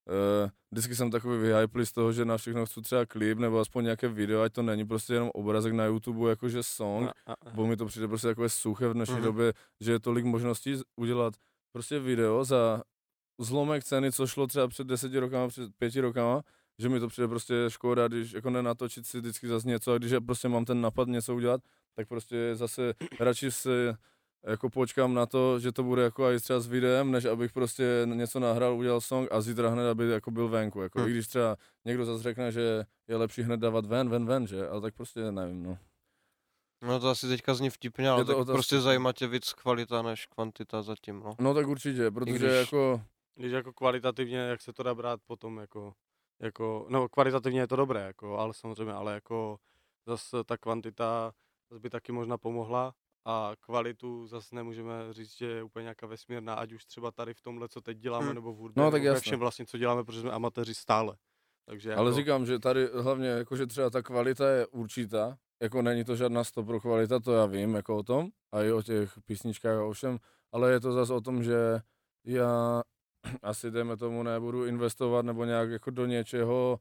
Uh, 0.09 0.49
vždycky 0.71 0.95
jsem 0.95 1.11
takový 1.11 1.37
vyhyplý 1.41 1.85
z 1.85 1.91
toho, 1.91 2.13
že 2.13 2.25
na 2.25 2.37
všechno 2.37 2.65
chci 2.65 2.81
třeba 2.81 3.05
klip 3.05 3.37
nebo 3.39 3.59
aspoň 3.59 3.83
nějaké 3.83 4.07
video, 4.07 4.41
ať 4.41 4.53
to 4.53 4.61
není 4.61 4.85
prostě 4.87 5.13
jenom 5.13 5.29
obrazek 5.33 5.73
na 5.73 5.85
YouTube, 5.85 6.29
jakože 6.29 6.63
song, 6.63 7.09
A, 7.25 7.31
a, 7.31 7.33
a. 7.33 7.49
bo 7.53 7.67
mi 7.67 7.77
to 7.77 7.85
přijde 7.85 8.07
prostě 8.07 8.27
takové 8.27 8.49
suché 8.49 8.87
v 8.89 8.93
dnešní 8.93 9.15
Mhm. 9.15 9.23
době, 9.23 9.53
že 9.79 9.91
je 9.91 9.99
tolik 9.99 10.25
možností 10.25 10.75
udělat 10.95 11.33
prostě 11.73 11.99
video 11.99 12.43
za 12.45 12.81
zlomek 13.41 13.83
ceny, 13.83 14.11
co 14.11 14.27
šlo 14.27 14.47
třeba 14.47 14.67
před 14.67 14.87
deseti 14.87 15.19
rokama, 15.19 15.47
před 15.47 15.71
pěti 15.77 16.01
rokama, 16.01 16.41
že 16.79 16.89
mi 16.89 16.99
to 16.99 17.07
přijde 17.07 17.27
prostě 17.27 17.53
škoda, 17.67 18.07
když 18.07 18.31
jako 18.33 18.49
nenatočit 18.49 19.07
si 19.07 19.17
vždycky 19.19 19.47
zase 19.47 19.67
něco 19.67 19.93
a 19.93 19.97
když 19.97 20.11
já 20.11 20.21
prostě 20.21 20.47
mám 20.47 20.65
ten 20.65 20.81
napad 20.81 21.07
něco 21.07 21.35
udělat, 21.35 21.61
tak 21.95 22.07
prostě 22.07 22.51
zase 22.55 22.93
radši 23.19 23.51
si 23.51 23.69
jako 24.43 24.69
počkám 24.69 25.13
na 25.13 25.25
to, 25.25 25.59
že 25.59 25.71
to 25.71 25.83
bude 25.83 26.03
jako 26.03 26.31
i 26.31 26.39
třeba 26.39 26.59
s 26.59 26.67
videem, 26.67 27.11
než 27.11 27.25
abych 27.25 27.51
prostě 27.53 28.01
něco 28.05 28.39
nahrál, 28.39 28.73
udělal 28.77 29.01
song 29.01 29.31
a 29.31 29.41
zítra 29.41 29.69
hned, 29.69 29.89
aby 29.89 30.09
jako 30.09 30.31
byl 30.31 30.47
venku. 30.49 30.81
Jako, 30.81 30.99
Hm. 31.01 31.07
I 31.07 31.11
když 31.11 31.27
třeba 31.27 31.57
někdo 31.85 32.05
zase 32.05 32.23
řekne, 32.23 32.51
že 32.51 32.85
je 33.07 33.15
lepší 33.15 33.41
hned 33.41 33.59
dávat 33.59 33.85
ven, 33.85 34.09
ven, 34.09 34.25
ven, 34.25 34.47
že? 34.47 34.67
Ale 34.67 34.81
tak 34.81 34.93
prostě 34.95 35.31
nevím, 35.31 35.63
no. 35.63 35.77
No 36.83 36.99
to 36.99 37.09
asi 37.09 37.27
teďka 37.27 37.53
zní 37.53 37.69
vtipně, 37.69 38.09
ale 38.09 38.25
tak 38.25 38.35
otázka. 38.37 38.53
prostě 38.53 38.79
zajímá 38.81 39.13
tě 39.13 39.27
víc 39.27 39.53
kvalita 39.53 40.01
než 40.01 40.25
kvantita 40.25 40.81
zatím, 40.81 41.19
no. 41.19 41.35
No 41.39 41.53
tak 41.53 41.67
určitě, 41.67 42.11
protože 42.11 42.31
když- 42.37 42.51
jako, 42.51 43.01
Když 43.35 43.51
jako 43.51 43.73
kvalitativně, 43.73 44.37
jak 44.37 44.61
se 44.61 44.73
to 44.73 44.83
dá 44.83 44.95
brát 44.95 45.19
potom 45.27 45.57
jako, 45.57 45.93
jako, 46.41 46.85
no 46.89 47.09
kvalitativně 47.09 47.59
je 47.59 47.67
to 47.67 47.75
dobré, 47.75 48.01
jako, 48.01 48.37
ale 48.37 48.53
samozřejmě, 48.53 48.93
ale 48.93 49.13
jako 49.13 49.57
zase 50.07 50.43
ta 50.43 50.57
kvantita 50.57 51.33
zase 51.71 51.79
by 51.79 51.89
taky 51.89 52.11
možná 52.11 52.37
pomohla 52.37 52.93
a 53.25 53.51
kvalitu 53.59 54.27
zase 54.27 54.55
nemůžeme 54.55 54.93
říct, 55.13 55.37
že 55.37 55.45
je 55.45 55.63
úplně 55.63 55.83
nějaká 55.83 56.07
vesmírná, 56.07 56.53
ať 56.53 56.71
už 56.73 56.85
třeba 56.85 57.11
tady 57.11 57.33
v 57.33 57.41
tomhle, 57.41 57.69
co 57.69 57.81
teď 57.81 57.97
děláme, 57.97 58.25
Hmm. 58.25 58.35
nebo 58.35 58.53
v 58.53 58.57
hudbě, 58.57 58.83
No, 58.83 58.91
tak 58.91 59.03
nebo 59.03 59.19
všem 59.19 59.39
vlastně, 59.39 59.65
co 59.65 59.77
děláme, 59.77 60.03
protože 60.03 60.21
jsme 60.21 60.31
amatéři 60.31 60.73
stále. 60.75 61.17
Takže 61.65 61.95
ale 61.95 62.09
jako, 62.09 62.19
říkám, 62.19 62.45
že 62.45 62.59
tady 62.59 62.87
hlavně 62.93 63.27
jako, 63.27 63.55
že 63.55 63.67
třeba 63.67 63.89
ta 63.89 64.01
kvalita 64.01 64.49
je 64.49 64.67
určitá, 64.67 65.37
jako 65.61 65.81
není 65.81 66.03
to 66.03 66.15
žádná 66.15 66.43
stopro 66.43 66.79
kvalita, 66.81 67.19
to 67.19 67.33
já 67.33 67.45
vím, 67.45 67.75
jako 67.75 67.97
o 67.97 68.03
tom, 68.03 68.29
a 68.51 68.63
i 68.63 68.71
o 68.71 68.81
těch 68.81 69.13
písničkách 69.25 69.77
a 69.77 69.85
o 69.85 69.91
všem, 69.91 70.17
ale 70.51 70.71
je 70.71 70.79
to 70.79 70.91
zase 70.91 71.13
o 71.13 71.21
tom, 71.21 71.43
že 71.43 71.81
já 72.25 72.81
asi 73.43 73.71
dejme 73.71 73.97
tomu 73.97 74.23
nebudu 74.23 74.65
investovat 74.65 75.25
nebo 75.25 75.45
nějak 75.45 75.69
jako 75.69 75.91
do 75.91 76.05
něčeho 76.05 76.79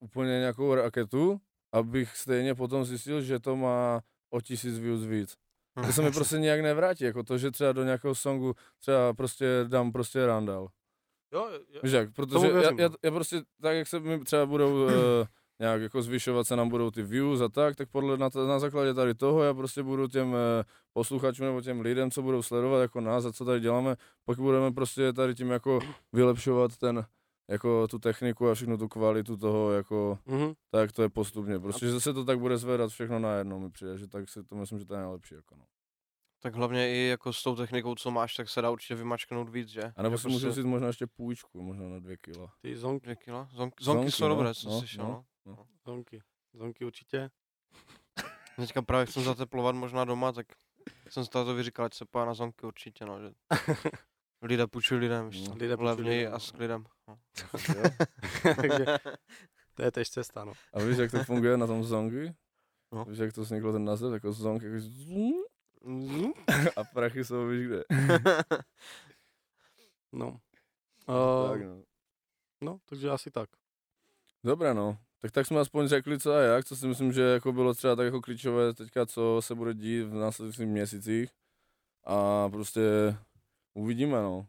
úplně 0.00 0.30
nějakou 0.30 0.74
raketu, 0.74 1.40
abych 1.72 2.16
stejně 2.16 2.54
potom 2.54 2.84
zjistil, 2.84 3.22
že 3.22 3.38
to 3.38 3.56
má 3.56 4.00
o 4.30 4.40
tisíc 4.40 4.78
views 4.78 5.04
víc. 5.04 5.36
To 5.74 5.92
se 5.92 6.02
mi 6.02 6.10
prostě 6.12 6.38
nějak 6.38 6.60
nevrátí, 6.60 7.04
jako 7.04 7.22
to, 7.22 7.38
že 7.38 7.50
třeba 7.50 7.72
do 7.72 7.84
nějakého 7.84 8.14
songu 8.14 8.54
třeba 8.78 9.14
prostě 9.14 9.46
dám 9.68 9.92
prostě 9.92 10.26
randall. 10.26 10.68
jo, 11.32 11.48
jo, 11.50 11.80
Víš 11.82 11.92
jak, 11.92 12.12
protože 12.12 12.48
já, 12.48 12.62
já, 12.62 12.88
no. 12.88 12.96
já, 13.02 13.10
prostě 13.10 13.42
tak, 13.62 13.76
jak 13.76 13.88
se 13.88 14.00
mi 14.00 14.18
třeba 14.18 14.46
budou 14.46 14.84
uh, 14.84 14.90
nějak 15.60 15.82
jako 15.82 16.02
zvyšovat 16.02 16.46
se 16.46 16.56
nám 16.56 16.68
budou 16.68 16.90
ty 16.90 17.02
views 17.02 17.40
a 17.40 17.48
tak, 17.48 17.76
tak 17.76 17.88
podle 17.88 18.16
na, 18.16 18.28
na 18.34 18.58
základě 18.58 18.94
tady 18.94 19.14
toho 19.14 19.42
já 19.42 19.54
prostě 19.54 19.82
budu 19.82 20.08
těm 20.08 20.28
uh, 20.28 20.36
posluchačům 20.92 21.46
nebo 21.46 21.60
těm 21.60 21.80
lidem, 21.80 22.10
co 22.10 22.22
budou 22.22 22.42
sledovat 22.42 22.80
jako 22.80 23.00
nás 23.00 23.24
a 23.24 23.32
co 23.32 23.44
tady 23.44 23.60
děláme, 23.60 23.96
pak 24.24 24.38
budeme 24.38 24.72
prostě 24.72 25.12
tady 25.12 25.34
tím 25.34 25.50
jako 25.50 25.80
vylepšovat 26.12 26.76
ten 26.76 27.04
jako 27.48 27.88
tu 27.88 27.98
techniku 27.98 28.48
a 28.48 28.54
všechno 28.54 28.78
tu 28.78 28.88
kvalitu 28.88 29.36
toho, 29.36 29.72
jako, 29.72 30.18
mhm. 30.26 30.52
tak 30.70 30.92
to 30.92 31.02
je 31.02 31.08
postupně. 31.08 31.58
Prostě, 31.58 31.86
že 31.86 32.00
se 32.00 32.12
to 32.12 32.24
tak 32.24 32.38
bude 32.38 32.58
zvedat 32.58 32.90
všechno 32.90 33.18
najednou 33.18 33.58
mi 33.58 33.70
přijde, 33.70 33.98
že 33.98 34.08
tak 34.08 34.28
si 34.28 34.44
to 34.44 34.54
myslím, 34.54 34.78
že 34.78 34.84
to 34.84 34.94
je 34.94 35.00
nejlepší. 35.00 35.34
Jako 35.34 35.56
no. 35.56 35.64
Tak 36.42 36.54
hlavně 36.54 36.94
i 36.94 37.08
jako 37.08 37.32
s 37.32 37.42
tou 37.42 37.56
technikou, 37.56 37.94
co 37.94 38.10
máš, 38.10 38.34
tak 38.34 38.48
se 38.48 38.62
dá 38.62 38.70
určitě 38.70 38.94
vymačknout 38.94 39.48
víc, 39.48 39.68
že? 39.68 39.92
A 39.96 40.02
nebo 40.02 40.16
Že 40.16 40.22
si 40.22 40.28
můžu 40.28 40.48
vzít 40.48 40.66
možná 40.66 40.86
ještě 40.86 41.06
půjčku, 41.06 41.62
možná 41.62 41.88
na 41.88 41.98
dvě 41.98 42.16
kila. 42.16 42.52
ty 42.60 42.76
zonky, 42.76 43.04
Dvě 43.04 43.16
kila? 43.16 43.48
Zonky, 43.52 43.84
zonky 43.84 43.98
Zonky, 43.98 44.12
jsou 44.12 44.28
no, 44.28 44.34
dobré, 44.34 44.54
co 44.54 44.68
no, 44.68 44.80
jsi 44.80 44.86
šel, 44.86 45.04
no. 45.04 45.24
no. 45.46 45.66
zonky, 45.86 46.22
zonky 46.54 46.84
určitě. 46.84 47.30
Teďka 48.56 48.82
právě 48.82 49.06
chcem 49.06 49.22
zateplovat 49.22 49.74
možná 49.74 50.04
doma, 50.04 50.32
tak 50.32 50.46
jsem 51.08 51.24
si 51.24 51.30
to 51.30 51.54
vyříkal, 51.54 51.84
ať 51.84 51.94
se 51.94 52.04
pojá 52.04 52.24
na 52.24 52.34
zonky 52.34 52.66
určitě, 52.66 53.06
no, 53.06 53.20
že 53.20 53.32
lidé 54.42 54.66
půjčují 54.66 55.00
lidem? 55.00 55.30
Lidé 55.54 55.76
půjčují 55.76 55.86
levněji 55.86 56.18
lidem, 56.18 56.32
a 56.32 56.34
no. 56.34 56.40
s 56.40 56.50
klidem. 56.50 56.84
No. 57.08 57.18
Takže 58.56 58.84
to 59.74 59.82
je 59.82 59.90
tež 59.90 60.10
cesta, 60.10 60.44
no. 60.44 60.52
A 60.72 60.78
víš, 60.78 60.98
jak 60.98 61.10
to 61.10 61.24
funguje 61.24 61.56
na 61.56 61.66
tom 61.66 61.84
zongy? 61.84 62.34
No. 62.92 63.04
Víš, 63.04 63.18
jak 63.18 63.32
to 63.32 63.40
vzniklo 63.40 63.72
ten 63.72 63.84
název, 63.84 64.12
jako 64.12 64.32
zong, 64.32 64.62
jako 64.62 64.80
zung, 64.80 65.46
a 66.76 66.84
prachy 66.84 67.24
jsou, 67.24 67.46
víš 67.46 67.66
kde. 67.66 67.84
no. 70.12 70.40
tak, 71.06 71.60
Uh, 71.60 71.66
no. 71.66 71.82
no, 72.60 72.78
takže 72.88 73.10
asi 73.10 73.30
tak. 73.30 73.48
Dobré, 74.44 74.74
no. 74.74 74.98
Tak 75.18 75.30
tak 75.30 75.46
jsme 75.46 75.60
aspoň 75.60 75.88
řekli 75.88 76.18
co 76.18 76.32
a 76.32 76.40
jak, 76.40 76.64
co 76.64 76.76
si 76.76 76.86
myslím, 76.86 77.12
že 77.12 77.22
jako 77.22 77.52
bylo 77.52 77.74
třeba 77.74 77.96
tak 77.96 78.04
jako 78.04 78.20
klíčové 78.20 78.74
teďka, 78.74 79.06
co 79.06 79.38
se 79.40 79.54
bude 79.54 79.74
dít 79.74 80.02
v 80.02 80.14
následujících 80.14 80.66
měsících. 80.66 81.30
A 82.04 82.48
prostě 82.48 82.80
uvidíme, 83.74 84.22
no. 84.22 84.46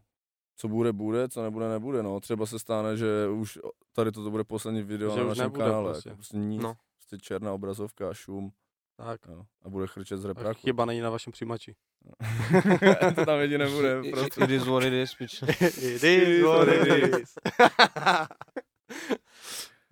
Co 0.56 0.68
bude, 0.68 0.92
bude, 0.92 1.28
co 1.28 1.42
nebude, 1.42 1.68
nebude, 1.68 2.02
no. 2.02 2.20
Třeba 2.20 2.46
se 2.46 2.58
stane, 2.58 2.96
že 2.96 3.28
už 3.28 3.58
tady 3.92 4.12
toto 4.12 4.30
bude 4.30 4.44
poslední 4.44 4.82
video 4.82 5.10
Že 5.14 5.20
na 5.20 5.26
našem 5.26 5.50
kanále. 5.50 5.92
prostě. 5.92 6.08
Jako 6.08 6.16
prostě 6.16 6.36
nic. 6.36 6.62
No. 6.62 6.76
Prostě 6.96 7.18
černá 7.18 7.52
obrazovka 7.52 8.10
a 8.10 8.14
šum. 8.14 8.52
Tak. 8.96 9.20
Jo. 9.28 9.44
A 9.62 9.68
bude 9.68 9.86
chrčet 9.86 10.18
z 10.20 10.24
repráku. 10.24 10.60
chyba 10.60 10.84
není 10.84 11.00
na 11.00 11.10
vašem 11.10 11.32
přijímači. 11.32 11.74
to 13.14 13.26
tam 13.26 13.40
jediné 13.40 13.68
bude. 13.68 14.02
Prostě. 14.10 14.40
It 14.44 14.50
is 14.50 14.64
what 14.64 14.82
it 14.84 14.92
is, 14.92 15.14
pič. 15.14 15.42
It 15.42 16.04
is 16.04 16.42
what 16.44 16.68
it 16.68 17.14
is. 17.20 17.34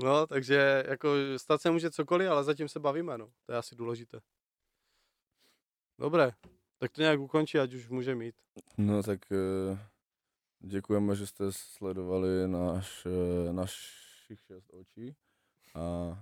no, 0.03 0.27
takže 0.27 0.85
jako 0.89 1.09
stát 1.37 1.61
se 1.63 1.71
může 1.71 1.91
cokoliv, 1.91 2.31
ale 2.31 2.45
zatím 2.45 2.69
se 2.69 2.81
bavíme, 2.81 3.19
no. 3.19 3.29
To 3.47 3.53
je 3.53 3.59
asi 3.59 3.77
důležité. 3.77 4.21
Dobré, 5.99 6.33
tak 6.83 6.93
to 6.93 7.01
nějak 7.01 7.21
ukončí, 7.21 7.59
ať 7.59 7.75
už 7.75 7.89
může 7.89 8.15
mít. 8.15 8.35
No 8.79 9.03
tak 9.03 9.21
eh, 9.33 9.79
děkujeme, 10.61 11.17
že 11.17 11.27
jste 11.27 11.45
sledovali 11.51 12.49
náš, 12.49 13.07
eh, 13.07 13.53
našich 13.53 14.41
šest 14.41 14.71
očí 14.73 15.17
a 15.75 16.19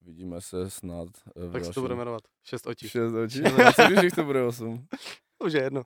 vidíme 0.00 0.40
se 0.40 0.70
snad 0.70 1.08
eh, 1.36 1.48
v 1.48 1.52
Tak 1.52 1.64
se 1.64 1.72
to 1.72 1.80
bude 1.80 1.94
jmenovat. 1.94 2.22
Šest 2.42 2.66
očí. 2.66 2.88
Šest 2.88 3.12
očí? 3.12 3.42
No, 3.42 3.66
a 3.66 3.72
co 3.72 3.82
když 3.82 4.02
jich 4.02 4.12
to 4.12 4.24
bude 4.24 4.42
osm? 4.42 4.86
Už 5.44 5.52
je 5.52 5.62
jedno. 5.62 5.82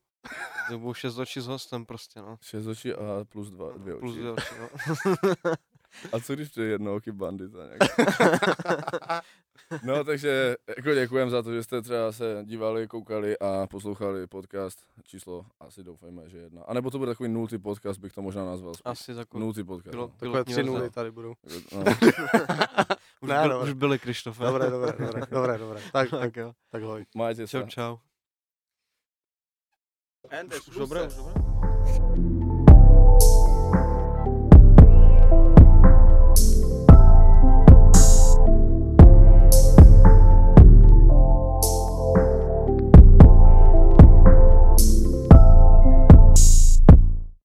To 0.68 0.78
budou 0.78 0.94
šest 0.94 1.18
očí 1.18 1.40
s 1.40 1.46
hostem 1.46 1.86
prostě, 1.86 2.20
no. 2.20 2.36
Šest 2.42 2.66
očí 2.66 2.92
a 2.92 3.24
plus 3.28 3.50
dva, 3.50 3.72
dvě 3.72 3.94
oči. 3.94 4.00
Plus 4.00 4.14
dvě 4.14 4.30
oči, 4.30 4.54
no. 4.58 4.68
A 6.12 6.20
co 6.20 6.34
když 6.34 6.50
to 6.50 6.62
je 6.62 6.68
jedno 6.68 6.94
oky 6.94 7.12
bandita 7.12 7.58
nějak? 7.58 7.80
No 9.82 10.04
takže 10.04 10.56
jako 10.76 10.94
děkujeme 10.94 11.30
za 11.30 11.42
to, 11.42 11.52
že 11.54 11.62
jste 11.62 11.82
třeba 11.82 12.12
se 12.12 12.40
dívali, 12.44 12.88
koukali 12.88 13.38
a 13.38 13.66
poslouchali 13.66 14.26
podcast 14.26 14.78
číslo, 15.04 15.46
asi 15.60 15.82
doufejme, 15.84 16.28
že 16.30 16.38
jedna. 16.38 16.62
A 16.62 16.74
nebo 16.74 16.90
to 16.90 16.98
bude 16.98 17.10
takový 17.10 17.28
nultý 17.28 17.58
podcast, 17.58 18.00
bych 18.00 18.12
to 18.12 18.22
možná 18.22 18.44
nazval. 18.44 18.74
spíš. 18.74 18.82
Asi 18.84 19.14
takový. 19.14 19.40
Nultý 19.44 19.64
podcast. 19.64 19.94
Pilo- 19.94 20.08
no. 20.08 20.14
Takové 20.18 20.44
tři 20.44 20.62
nuly 20.62 20.90
tady 20.90 21.10
budou. 21.10 21.34
No. 21.72 21.84
Už, 23.20 23.28
Ne, 23.28 23.40
byl, 23.42 23.48
dobré. 23.52 23.64
už 23.64 23.72
byli, 23.72 23.98
Krištofe. 23.98 24.44
Dobré, 24.44 24.70
dobré, 24.70 24.92
dobré, 24.98 25.20
dobré, 25.30 25.58
dobré. 25.58 25.80
Tak, 25.92 26.10
tak, 26.10 26.20
tak 26.20 26.36
jo. 26.36 26.52
tak 26.70 26.82
hoj. 26.82 27.06
Majte 27.16 27.46
se. 27.46 27.58
Čau, 27.60 27.66
čau. 27.66 27.96
And 30.40 30.54
Už 30.68 30.76
dobré, 30.76 31.06
už 31.06 31.14
dobré. 31.16 32.35